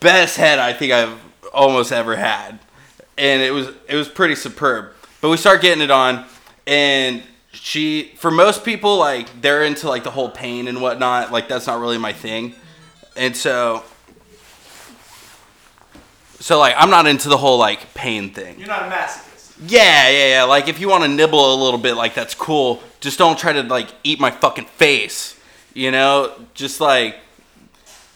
[0.00, 1.16] best head I think I've
[1.52, 2.58] almost ever had,
[3.16, 4.90] and it was it was pretty superb.
[5.20, 6.24] But we start getting it on,
[6.66, 11.30] and she for most people like they're into like the whole pain and whatnot.
[11.30, 12.56] Like that's not really my thing,
[13.16, 13.84] and so
[16.44, 18.58] so like I'm not into the whole like pain thing.
[18.58, 19.54] You're not a masochist.
[19.66, 20.42] Yeah, yeah, yeah.
[20.42, 22.82] Like if you want to nibble a little bit, like that's cool.
[23.00, 25.40] Just don't try to like eat my fucking face.
[25.72, 27.16] You know, just like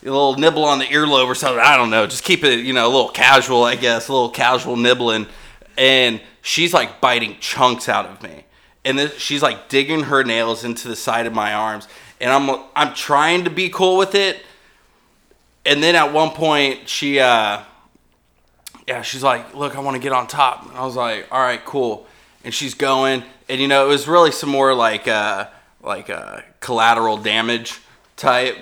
[0.03, 1.59] a little nibble on the earlobe or something.
[1.59, 2.07] I don't know.
[2.07, 5.26] Just keep it, you know, a little casual, I guess, a little casual nibbling.
[5.79, 8.45] And she's like biting chunks out of me.
[8.85, 11.89] And then she's like digging her nails into the side of my arms.
[12.20, 14.45] and I'm I'm trying to be cool with it.
[15.64, 17.62] And then at one point, she uh,
[18.89, 21.41] yeah, she's like, "Look, I want to get on top." And I was like, "All
[21.41, 22.07] right, cool."
[22.43, 25.49] And she's going, and you know, it was really some more like uh,
[25.82, 27.80] like uh, collateral damage
[28.16, 28.57] type,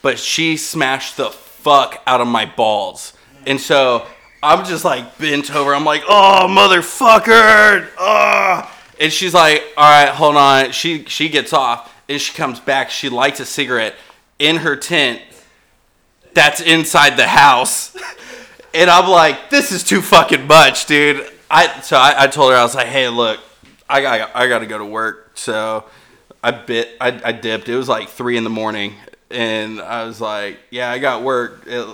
[0.00, 3.12] but she smashed the fuck out of my balls,
[3.44, 4.06] and so
[4.40, 5.74] I'm just like bent over.
[5.74, 8.70] I'm like, "Oh, motherfucker!" Oh.
[9.00, 12.88] And she's like, "All right, hold on." She she gets off, and she comes back.
[12.90, 13.96] She lights a cigarette
[14.38, 15.20] in her tent
[16.34, 17.96] that's inside the house.
[18.74, 21.28] And I'm like, this is too fucking much, dude.
[21.50, 23.40] I so I, I told her I was like, hey, look,
[23.88, 25.32] I got I got to go to work.
[25.34, 25.84] So
[26.42, 27.68] I bit I, I dipped.
[27.68, 28.94] It was like three in the morning,
[29.30, 31.86] and I was like, yeah, I got work at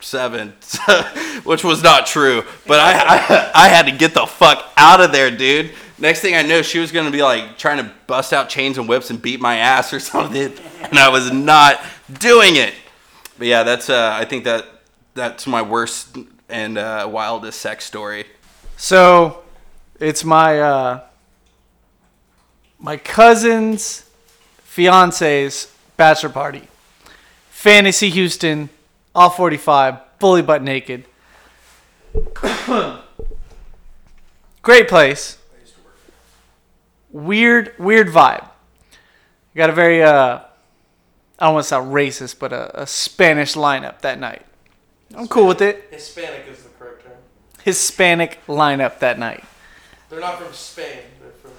[0.00, 0.50] seven,
[1.44, 2.44] which was not true.
[2.66, 5.72] But I, I I had to get the fuck out of there, dude.
[5.98, 8.88] Next thing I know, she was gonna be like trying to bust out chains and
[8.88, 10.52] whips and beat my ass or something,
[10.82, 11.80] and I was not
[12.20, 12.74] doing it.
[13.38, 14.66] But yeah, that's uh, I think that
[15.14, 16.16] that's my worst
[16.48, 18.26] and uh, wildest sex story.
[18.76, 19.42] So,
[20.00, 21.00] it's my uh,
[22.78, 24.08] my cousin's
[24.62, 26.68] fiance's bachelor party.
[27.50, 28.68] Fantasy Houston,
[29.14, 31.04] all 45, fully butt naked.
[34.62, 35.38] Great place.
[37.10, 38.48] Weird, weird vibe.
[39.54, 40.40] Got a very, uh,
[41.38, 44.44] I don't want to sound racist, but a, a Spanish lineup that night.
[45.16, 45.88] I'm cool with it.
[45.90, 47.12] Hispanic is the correct term.
[47.62, 49.44] Hispanic lineup that night.
[50.10, 50.98] They're not from Spain.
[51.20, 51.52] They're from.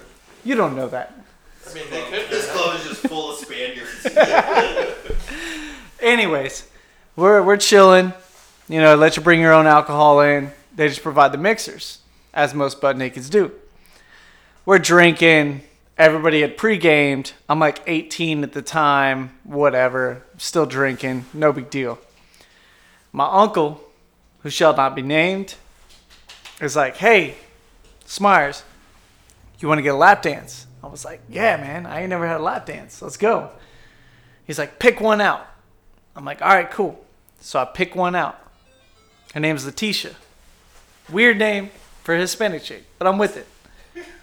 [0.44, 1.14] You don't know that.
[1.68, 2.30] I mean, they could.
[2.30, 4.06] This club is just full of Spaniards.
[6.00, 6.68] Anyways,
[7.16, 8.12] we're we're chilling.
[8.68, 10.52] You know, let you bring your own alcohol in.
[10.74, 12.00] They just provide the mixers,
[12.34, 13.52] as most butt nakeds do.
[14.64, 15.62] We're drinking.
[15.98, 17.32] Everybody had pre-gamed.
[17.48, 19.38] I'm like 18 at the time.
[19.44, 20.22] Whatever.
[20.36, 21.24] Still drinking.
[21.32, 21.98] No big deal.
[23.16, 23.80] My uncle,
[24.40, 25.54] who shall not be named,
[26.60, 27.36] is like, "Hey,
[28.04, 28.62] Smyers,
[29.58, 31.86] you want to get a lap dance?" I was like, "Yeah, man.
[31.86, 33.00] I ain't never had a lap dance.
[33.00, 33.52] Let's go."
[34.46, 35.46] He's like, "Pick one out."
[36.14, 37.02] I'm like, all right, cool.
[37.40, 38.38] So I pick one out.
[39.32, 40.14] Her name's Letitia.
[41.10, 41.70] Weird name
[42.04, 43.46] for a Hispanic chick, but I'm with it.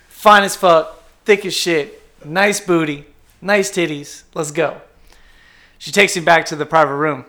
[0.07, 3.07] Fine as fuck, thick as shit, nice booty,
[3.41, 4.21] nice titties.
[4.35, 4.81] Let's go.
[5.79, 7.25] She takes me back to the private room.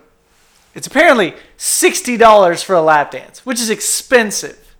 [0.75, 4.75] It's apparently $60 for a lap dance, which is expensive.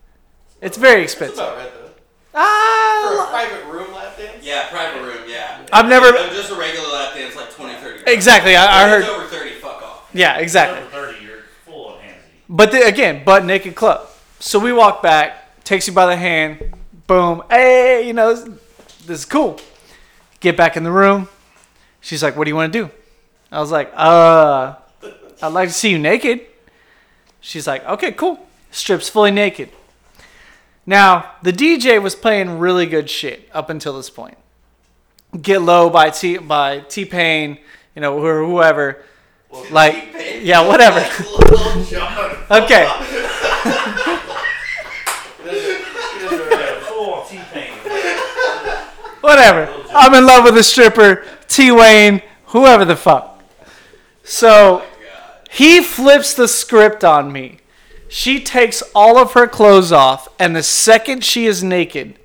[0.61, 1.37] It's very expensive.
[1.37, 1.91] That's about right though.
[2.35, 4.45] Ah, private room lap dance?
[4.45, 5.65] Yeah, private room, yeah.
[5.73, 6.07] I've never.
[6.07, 8.11] I'm just a regular lap dance, like 20, 30.
[8.11, 9.05] Exactly, I, I heard.
[9.05, 10.11] over 30, fuck off.
[10.13, 10.81] Yeah, exactly.
[10.81, 12.15] Over 30, you're full of handsy.
[12.49, 14.09] But the, again, butt naked club.
[14.41, 16.75] So we walk back, takes you by the hand,
[17.07, 18.45] boom, hey, you know, this,
[19.07, 19.61] this is cool.
[20.41, 21.29] Get back in the room.
[22.01, 22.91] She's like, "What do you want to do?"
[23.51, 24.75] I was like, "Uh,
[25.43, 26.41] I'd like to see you naked."
[27.41, 29.71] She's like, "Okay, cool." Strips fully naked.
[30.87, 34.37] Now the DJ was playing really good shit up until this point.
[35.41, 37.59] Get Low by T by T Pain,
[37.95, 39.03] you know, or whoever.
[39.71, 41.01] Like, yeah, whatever.
[42.51, 42.87] Okay.
[47.29, 47.73] T-Pain.
[49.21, 49.73] whatever.
[49.91, 53.43] I'm in love with a stripper, T Wayne, whoever the fuck.
[54.25, 54.85] So
[55.55, 57.59] he flips the script on me.
[58.09, 62.19] She takes all of her clothes off, and the second she is naked,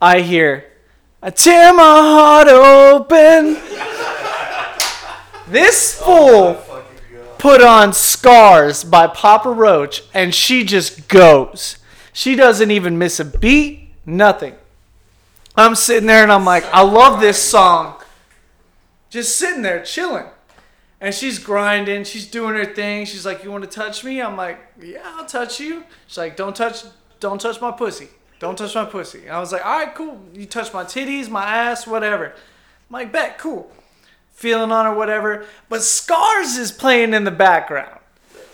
[0.00, 0.64] I hear,
[1.22, 3.58] I tear my heart open.
[5.46, 6.54] this fool
[7.36, 11.76] put on Scars by Papa Roach, and she just goes.
[12.14, 14.54] She doesn't even miss a beat, nothing.
[15.54, 17.96] I'm sitting there and I'm like, I love this song.
[19.10, 20.24] Just sitting there chilling.
[21.02, 23.06] And she's grinding, she's doing her thing.
[23.06, 26.36] She's like, "You want to touch me?" I'm like, "Yeah, I'll touch you." She's like,
[26.36, 26.84] "Don't touch
[27.18, 28.08] don't touch my pussy.
[28.38, 30.20] Don't touch my pussy." I was like, "All right, cool.
[30.32, 33.70] You touch my titties, my ass, whatever." I'm like, "Bet, cool."
[34.32, 37.98] Feeling on her whatever, but Scars is playing in the background.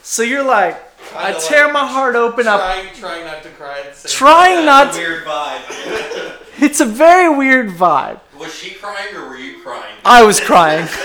[0.02, 0.76] So you're like,
[1.14, 2.60] I Kinda tear like my heart open up.
[2.60, 3.80] Trying, trying not to cry.
[3.80, 4.98] At the same Trying not to.
[4.98, 6.34] Weird vibe.
[6.60, 8.18] It's a very weird vibe.
[8.36, 9.94] Was she crying or were you crying?
[10.04, 10.88] I was crying.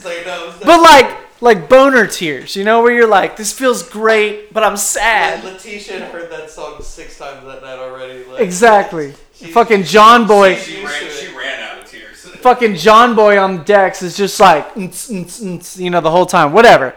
[0.00, 3.82] It's like, no, But like like boner tears, you know, where you're like, this feels
[3.82, 5.44] great, but I'm sad.
[5.44, 8.24] Letitia had heard that song six times that night already.
[8.24, 9.12] Like, Exactly.
[9.12, 12.20] Fucking John Boy, She ran, she ran out of tears.
[12.40, 16.26] fucking John Boy on decks is just like, "Nts, nts, nts," you know, the whole
[16.26, 16.52] time.
[16.52, 16.94] Whatever.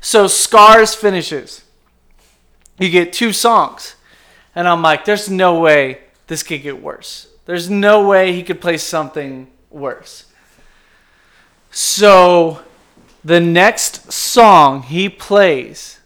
[0.00, 1.64] So Scars finishes.
[2.78, 3.96] You get two songs,
[4.54, 7.28] and I'm like, there's no way this could get worse.
[7.46, 10.26] There's no way he could play something worse.
[11.78, 12.60] So
[13.22, 16.00] the next song he plays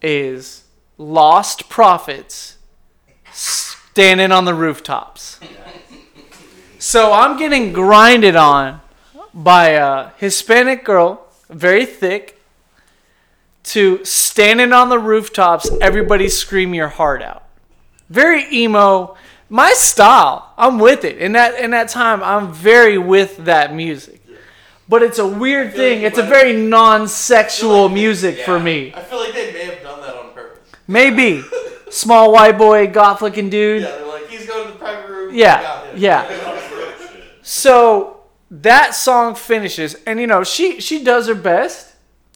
[0.00, 0.62] is
[0.98, 2.58] Lost Prophets
[3.32, 5.40] standing on the rooftops.
[6.78, 8.82] So I'm getting grinded on
[9.34, 12.40] by a Hispanic girl, very thick,
[13.64, 17.42] to standing on the rooftops, everybody scream your heart out.
[18.08, 19.16] Very emo.
[19.48, 20.52] My style.
[20.56, 21.18] I'm with it.
[21.18, 24.23] In that in that time, I'm very with that music.
[24.88, 26.02] But it's a weird feel like thing.
[26.02, 28.62] It's a might- very non-sexual they- music for yeah.
[28.62, 28.92] me.
[28.94, 30.60] I feel like they may have done that on purpose.
[30.86, 31.42] Maybe.
[31.90, 33.82] Small white boy, goth looking dude.
[33.82, 35.34] Yeah, they're like, he's going to the private room.
[35.34, 36.50] Yeah, yeah.
[37.42, 38.20] So
[38.50, 41.92] that song finishes, and you know she she does her best.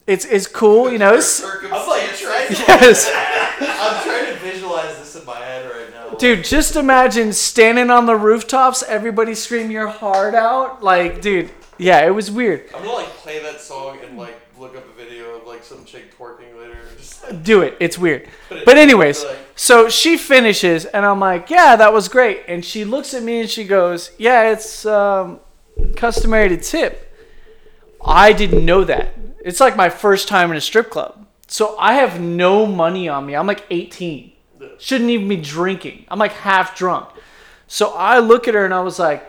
[0.06, 1.14] It's it's cool, you know.
[1.14, 1.48] It's, I'm
[1.88, 3.10] like trying to, yes,
[3.60, 6.16] I'm trying to visualize this in my head right now.
[6.18, 6.44] dude.
[6.44, 11.50] Just imagine standing on the rooftops, everybody scream your heart out, like, dude.
[11.78, 12.64] Yeah, it was weird.
[12.74, 15.84] I'm gonna like play that song and like look up a video of like some
[15.84, 16.76] chick twerking later.
[16.98, 17.76] Just like, Do it.
[17.80, 18.28] It's weird.
[18.48, 22.42] But it- But anyways, like- so she finishes, and I'm like, yeah, that was great.
[22.48, 25.40] And she looks at me and she goes, yeah, it's um,
[25.96, 27.04] customary to tip.
[28.04, 29.14] I didn't know that.
[29.44, 31.26] It's like my first time in a strip club.
[31.46, 33.34] So I have no money on me.
[33.34, 34.32] I'm like 18.
[34.78, 36.04] Shouldn't even be drinking.
[36.08, 37.08] I'm like half drunk.
[37.66, 39.24] So I look at her and I was like,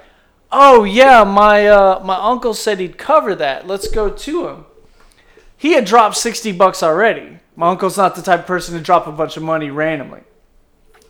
[0.52, 3.68] "Oh yeah, my uh, my uncle said he'd cover that.
[3.68, 4.66] Let's go to him."
[5.60, 7.40] He had dropped 60 bucks already.
[7.58, 10.22] My uncle's not the type of person to drop a bunch of money randomly.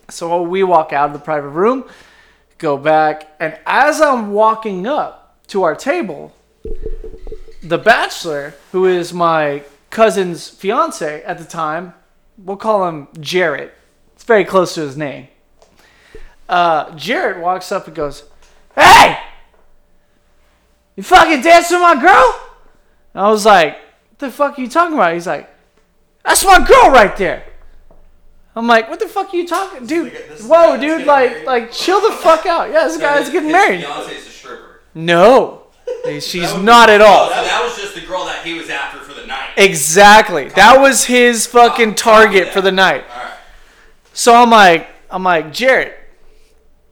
[0.08, 1.84] So we walk out of the private room,
[2.58, 6.34] go back, and as I'm walking up to our table,
[7.62, 11.94] the bachelor, who is my cousin's fiance at the time,
[12.36, 13.72] we'll call him Jarrett.
[14.16, 15.28] It's very close to his name.
[16.48, 18.24] Uh, Jarrett walks up and goes,
[18.74, 19.18] Hey!
[21.00, 22.40] You fucking dancing with my girl?
[23.14, 23.72] And I was like,
[24.10, 25.14] What the fuck are you talking about?
[25.14, 25.48] He's like,
[26.26, 27.42] That's my girl right there.
[28.54, 30.12] I'm like, What the fuck are you talking, dude?
[30.12, 31.06] This Whoa, guy's dude!
[31.06, 31.46] Like, married?
[31.46, 32.70] like, chill the fuck out.
[32.70, 33.80] Yeah, this guy's his- getting his married.
[33.82, 34.80] Fiance's a stripper.
[34.94, 35.62] No,
[36.20, 37.28] she's not at all.
[37.30, 39.52] So that was just the girl that he was after for the night.
[39.56, 40.50] Exactly.
[40.50, 43.04] That was his fucking target for the night.
[43.10, 43.32] All right.
[44.12, 45.94] So I'm like, I'm like, Jarrett,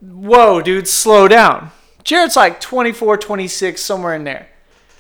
[0.01, 1.73] whoa, dude, slow down.
[2.09, 4.49] Jarrett's like 24, 26, somewhere in there.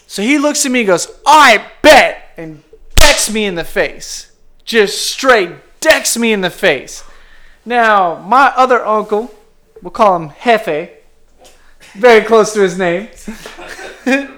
[0.06, 2.62] So he looks at me and goes, I bet, and
[2.96, 4.30] decks me in the face.
[4.66, 7.02] Just straight decks me in the face.
[7.64, 9.34] Now, my other uncle,
[9.80, 10.90] we'll call him Jefe,
[11.94, 13.08] very close to his name.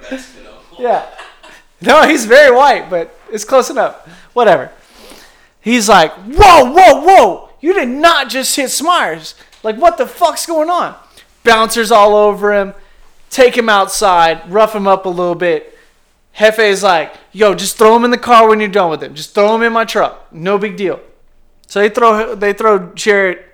[0.78, 1.08] yeah.
[1.80, 4.06] No, he's very white, but it's close enough.
[4.32, 4.70] Whatever.
[5.60, 7.48] He's like, whoa, whoa, whoa!
[7.58, 9.34] You did not just hit Smyers.
[9.64, 10.94] Like, what the fuck's going on?
[11.44, 12.74] Bouncers all over him.
[13.30, 15.76] Take him outside, rough him up a little bit.
[16.34, 19.14] Jefe's like, yo, just throw him in the car when you're done with him.
[19.14, 20.32] Just throw him in my truck.
[20.32, 21.00] No big deal.
[21.66, 23.46] So they throw they throw Jarrett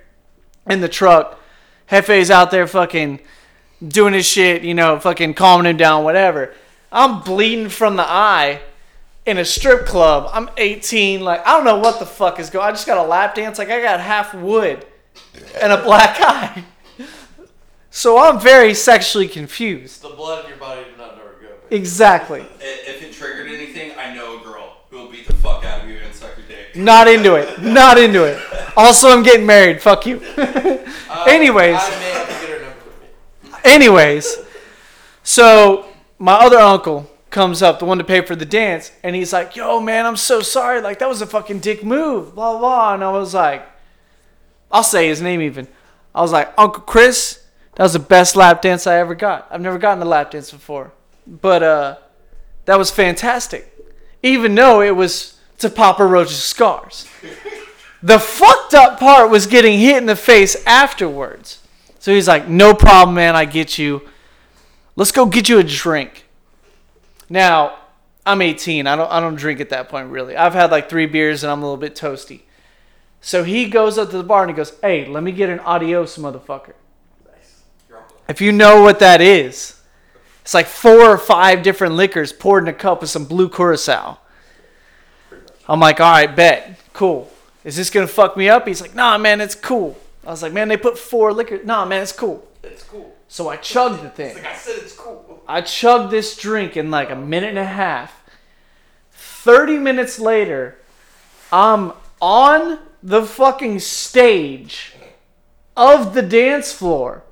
[0.67, 1.39] in the truck.
[1.89, 3.19] Jefe's out there fucking
[3.85, 6.53] doing his shit, you know, fucking calming him down, whatever.
[6.91, 8.61] I'm bleeding from the eye
[9.25, 10.29] in a strip club.
[10.33, 11.21] I'm 18.
[11.21, 13.59] Like, I don't know what the fuck is going I just got a lap dance.
[13.59, 14.85] Like, I got half wood
[15.61, 16.63] and a black eye.
[17.97, 20.03] So I'm very sexually confused.
[20.03, 21.47] the blood in your body did not know where to go.
[21.71, 22.45] Exactly.
[22.61, 25.89] If it triggered anything, I know a girl who will beat the fuck out of
[25.89, 26.75] you and suck your dick.
[26.75, 27.59] Not into it.
[27.59, 28.39] Not into it.
[28.77, 29.81] Also, I'm getting married.
[29.81, 30.21] Fuck you.
[31.09, 31.77] Uh, Anyways.
[31.79, 33.59] I may have to get her number.
[33.63, 34.37] Anyways,
[35.23, 35.85] so
[36.19, 39.55] my other uncle comes up, the one to pay for the dance, and he's like,
[39.55, 40.81] "Yo, man, I'm so sorry.
[40.81, 42.59] Like that was a fucking dick move." Blah blah.
[42.59, 42.93] blah.
[42.95, 43.65] And I was like,
[44.69, 45.67] I'll say his name even.
[46.13, 47.46] I was like, Uncle Chris,
[47.77, 49.47] that was the best lap dance I ever got.
[49.51, 50.91] I've never gotten a lap dance before,
[51.27, 51.97] but uh,
[52.65, 53.71] that was fantastic.
[54.23, 57.07] Even though it was to Papa Roach's scars.
[58.01, 61.61] The fucked up part was getting hit in the face afterwards.
[61.99, 63.35] So he's like, "No problem, man.
[63.35, 64.07] I get you.
[64.95, 66.25] Let's go get you a drink."
[67.29, 67.77] Now,
[68.25, 68.87] I'm 18.
[68.87, 70.35] I don't I don't drink at that point really.
[70.35, 72.41] I've had like 3 beers and I'm a little bit toasty.
[73.21, 75.59] So he goes up to the bar and he goes, "Hey, let me get an
[75.59, 76.73] adios, motherfucker."
[78.27, 79.79] If you know what that is,
[80.41, 84.17] it's like four or five different liquors poured in a cup with some blue curacao.
[85.67, 87.31] I'm like, all right, bet, cool.
[87.63, 88.67] Is this gonna fuck me up?
[88.67, 89.97] He's like, nah, man, it's cool.
[90.25, 91.61] I was like, man, they put four liquor.
[91.63, 92.47] Nah, man, it's cool.
[92.63, 93.15] It's cool.
[93.27, 94.35] So I chugged the thing.
[94.35, 95.43] Like I said, it's cool.
[95.47, 98.23] I chugged this drink in like a minute and a half.
[99.11, 100.77] 30 minutes later,
[101.51, 104.93] I'm on the fucking stage
[105.75, 107.23] of the dance floor.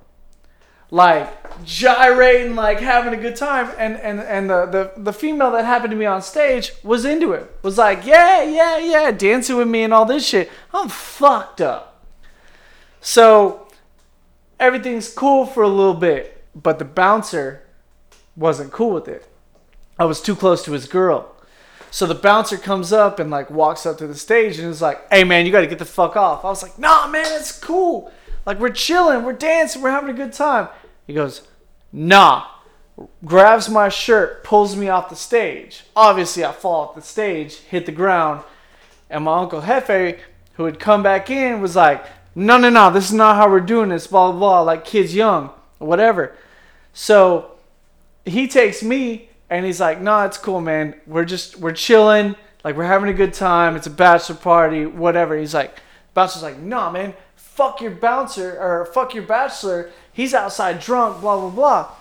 [0.91, 3.71] Like, gyrating, like having a good time.
[3.77, 7.31] And and and the, the the female that happened to be on stage was into
[7.31, 7.55] it.
[7.63, 10.51] Was like, yeah, yeah, yeah, dancing with me and all this shit.
[10.73, 12.03] I'm fucked up.
[13.01, 13.67] So
[14.59, 17.63] everything's cool for a little bit, but the bouncer
[18.35, 19.27] wasn't cool with it.
[19.97, 21.31] I was too close to his girl.
[21.91, 25.09] So the bouncer comes up and like walks up to the stage and is like,
[25.09, 27.57] "Hey man, you got to get the fuck off." I was like, "Nah, man, it's
[27.57, 28.11] cool.
[28.45, 30.69] Like we're chilling, we're dancing, we're having a good time."
[31.07, 31.41] He goes,
[31.91, 32.47] "Nah."
[33.25, 35.83] Grabs my shirt, pulls me off the stage.
[35.97, 38.41] Obviously, I fall off the stage, hit the ground,
[39.09, 40.17] and my uncle Jefe,
[40.53, 43.59] who had come back in, was like, "No, no, no, this is not how we're
[43.59, 44.61] doing this." Blah blah blah.
[44.61, 46.37] Like kids young, whatever.
[46.93, 47.51] So
[48.23, 50.95] he takes me and he's like, "No, it's cool, man.
[51.05, 53.75] We're just we're chilling, like we're having a good time.
[53.75, 55.79] It's a bachelor party, whatever." He's like,
[56.15, 57.13] bouncer's like, nah, man,
[57.55, 59.89] fuck your bouncer or fuck your bachelor.
[60.11, 61.91] He's outside drunk, blah blah blah."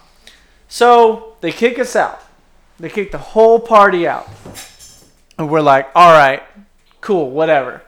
[0.68, 2.20] So they kick us out.
[2.78, 4.28] They kick the whole party out,
[5.38, 6.42] and we're like, "All right,
[7.00, 7.82] cool, whatever."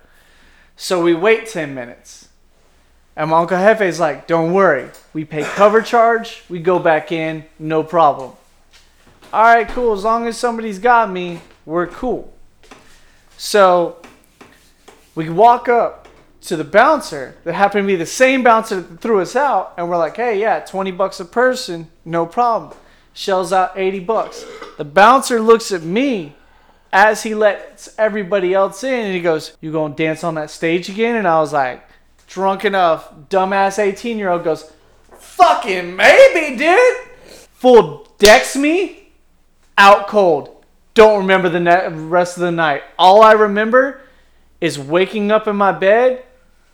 [0.76, 2.28] So we wait ten minutes.
[3.16, 4.90] And my Uncle Jefe's like, don't worry.
[5.14, 6.44] We pay cover charge.
[6.50, 7.44] We go back in.
[7.58, 8.32] No problem.
[9.32, 9.94] All right, cool.
[9.94, 12.30] As long as somebody's got me, we're cool.
[13.38, 13.96] So
[15.14, 16.05] we walk up
[16.46, 19.74] to the bouncer that happened to be the same bouncer that threw us out.
[19.76, 21.90] And we're like, hey, yeah, 20 bucks a person.
[22.04, 22.76] No problem.
[23.12, 24.44] Shells out 80 bucks.
[24.78, 26.34] The bouncer looks at me
[26.92, 30.88] as he lets everybody else in and he goes, You gonna dance on that stage
[30.88, 31.16] again?
[31.16, 31.86] And I was like,
[32.26, 34.72] drunk enough, dumbass 18 year old goes,
[35.18, 36.96] fucking maybe, dude.
[37.54, 39.12] Full decks me
[39.78, 40.64] out cold.
[40.94, 42.82] Don't remember the rest of the night.
[42.98, 44.00] All I remember
[44.60, 46.24] is waking up in my bed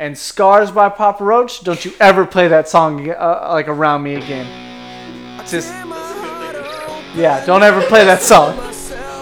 [0.03, 1.62] and Scars by Papa Roach.
[1.62, 4.46] Don't you ever play that song uh, like around me again.
[5.46, 5.72] Just,
[7.14, 8.57] yeah, don't ever play that song.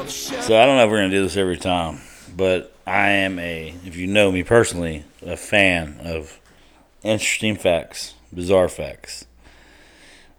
[0.08, 2.00] So I don't know if we're gonna do this every time,
[2.34, 6.40] but I am a, if you know me personally, a fan of
[7.02, 9.26] interesting facts, bizarre facts,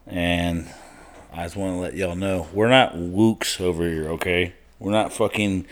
[0.08, 0.68] and
[1.32, 4.54] I just want to let y'all know we're not wooks over here, okay?
[4.80, 5.68] We're not fucking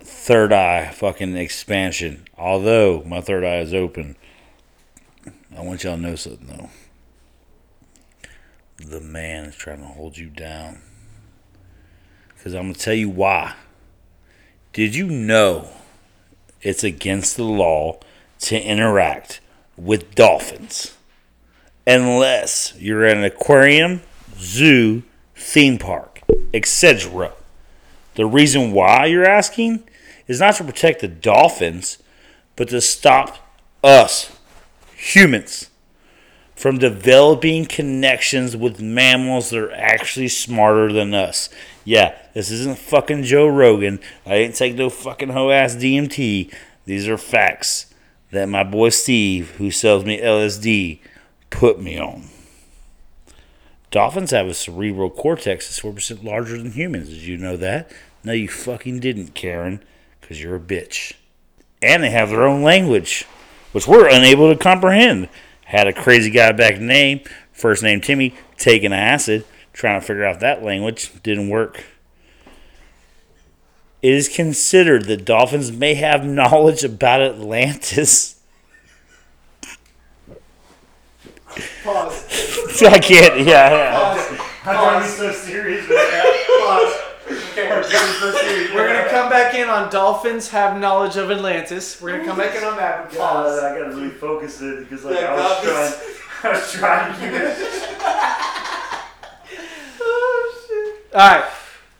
[0.00, 2.24] third eye fucking expansion.
[2.36, 4.16] Although my third eye is open,
[5.56, 6.70] I want y'all to know something though.
[8.84, 10.80] The man is trying to hold you down.
[12.34, 13.54] Because I'm going to tell you why.
[14.72, 15.68] Did you know
[16.62, 18.00] it's against the law
[18.40, 19.40] to interact
[19.76, 20.96] with dolphins
[21.86, 24.00] unless you're in an aquarium,
[24.38, 25.02] zoo,
[25.34, 26.22] theme park,
[26.54, 27.32] etc.?
[28.14, 29.84] The reason why you're asking
[30.30, 31.98] is not to protect the dolphins,
[32.54, 33.36] but to stop
[33.82, 34.30] us,
[34.94, 35.70] humans,
[36.54, 41.48] from developing connections with mammals that are actually smarter than us.
[41.84, 43.98] Yeah, this isn't fucking Joe Rogan.
[44.24, 46.54] I didn't take no fucking hoe ass DMT.
[46.84, 47.92] These are facts
[48.30, 51.00] that my boy Steve, who sells me LSD,
[51.50, 52.28] put me on.
[53.90, 57.08] Dolphins have a cerebral cortex that's 4% larger than humans.
[57.08, 57.90] Did you know that?
[58.22, 59.82] No, you fucking didn't, Karen,
[60.30, 61.14] because you're a bitch.
[61.82, 63.24] And they have their own language,
[63.72, 65.28] which we're unable to comprehend.
[65.64, 67.20] Had a crazy guy back in the name,
[67.52, 71.10] first name Timmy, taking acid, trying to figure out that language.
[71.24, 71.82] Didn't work.
[74.02, 78.40] It is considered that dolphins may have knowledge about Atlantis.
[81.82, 82.82] Pause.
[82.84, 83.98] I can't, yeah, yeah.
[83.98, 84.40] Pause.
[84.62, 86.39] I'm trying so serious right.
[87.92, 88.74] Okay.
[88.74, 92.00] We're gonna come back in on dolphins have knowledge of Atlantis.
[92.00, 93.10] We're gonna come back in on that.
[93.10, 93.58] But pause.
[93.62, 97.18] I gotta really focus it because like Yeah, I was trying, I was trying to
[97.20, 97.56] keep it.
[100.00, 101.14] Oh shit.
[101.14, 101.50] All right.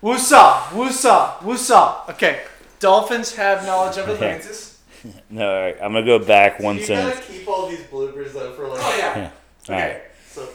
[0.03, 2.09] Woosah, woosah, woosah.
[2.11, 2.43] Okay.
[2.79, 4.79] Dolphins have knowledge of Atlantis.
[5.31, 7.21] No, all right, I'm gonna go back one You sentence.
[7.21, 8.81] gotta keep all these bloopers though for like.
[8.83, 9.31] Oh yeah.
[9.69, 9.91] All right.
[9.91, 10.03] Okay.
[10.29, 10.49] So,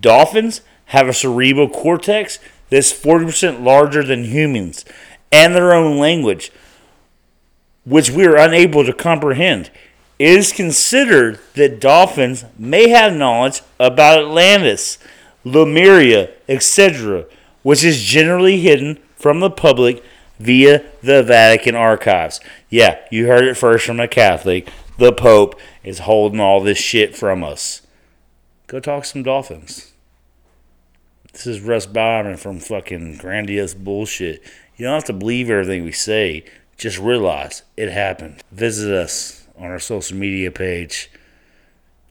[0.00, 2.38] Dolphins have a cerebral cortex
[2.72, 4.86] that's 40% larger than humans
[5.30, 6.50] and their own language,
[7.84, 9.70] which we are unable to comprehend.
[10.18, 14.96] It is considered that dolphins may have knowledge about Atlantis,
[15.44, 17.26] Lemuria, etc.,
[17.62, 20.02] which is generally hidden from the public
[20.38, 22.40] via the Vatican archives.
[22.70, 24.66] Yeah, you heard it first from a Catholic.
[24.96, 27.82] The Pope is holding all this shit from us.
[28.66, 29.91] Go talk some dolphins.
[31.32, 34.42] This is Russ Byron from fucking Grandiose Bullshit.
[34.76, 36.44] You don't have to believe everything we say.
[36.76, 38.42] Just realize it happened.
[38.52, 41.10] Visit us on our social media page,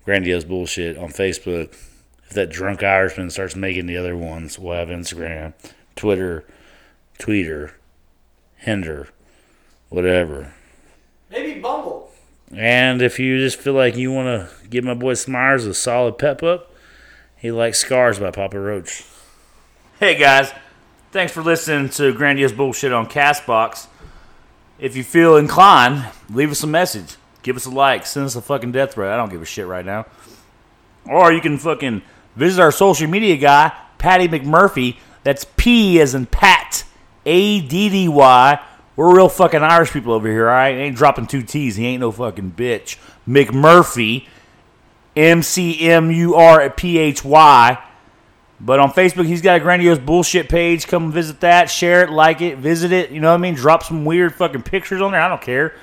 [0.05, 1.71] Grandiose Bullshit, on Facebook.
[2.23, 5.53] if that drunk Irishman starts making the other ones, we'll have Instagram,
[5.95, 6.43] Twitter,
[7.19, 7.73] Tweeter,
[8.57, 9.09] Hinder,
[9.89, 10.53] whatever.
[11.29, 12.09] Maybe Bumble.
[12.51, 16.17] And if you just feel like you want to give my boy Smyers a solid
[16.17, 16.73] pep up,
[17.37, 19.03] he likes Scars by Papa Roach.
[20.01, 20.51] Hey guys,
[21.11, 23.85] thanks for listening to Grandiose Bullshit on Castbox.
[24.79, 27.17] If you feel inclined, leave us a message.
[27.43, 28.07] Give us a like.
[28.07, 29.13] Send us a fucking death threat.
[29.13, 30.07] I don't give a shit right now.
[31.05, 32.01] Or you can fucking
[32.35, 34.97] visit our social media guy, Patty McMurphy.
[35.21, 36.83] That's P as in Pat,
[37.27, 38.59] A D D Y.
[38.95, 40.77] We're real fucking Irish people over here, alright?
[40.77, 41.75] Ain't dropping two T's.
[41.75, 42.97] He ain't no fucking bitch.
[43.27, 44.25] McMurphy,
[45.15, 47.77] M C M U R P H Y.
[48.63, 50.87] But on Facebook, he's got a grandiose bullshit page.
[50.87, 53.09] Come visit that, share it, like it, visit it.
[53.09, 53.55] You know what I mean?
[53.55, 55.21] Drop some weird fucking pictures on there.
[55.21, 55.75] I don't care.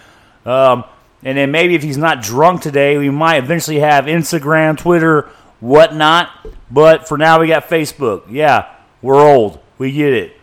[0.47, 0.85] Um,
[1.25, 6.31] and then maybe if he's not drunk today, we might eventually have Instagram, Twitter, whatnot.
[6.71, 8.31] But for now, we got Facebook.
[8.31, 8.73] Yeah,
[9.03, 9.59] we're old.
[9.79, 10.38] We get it.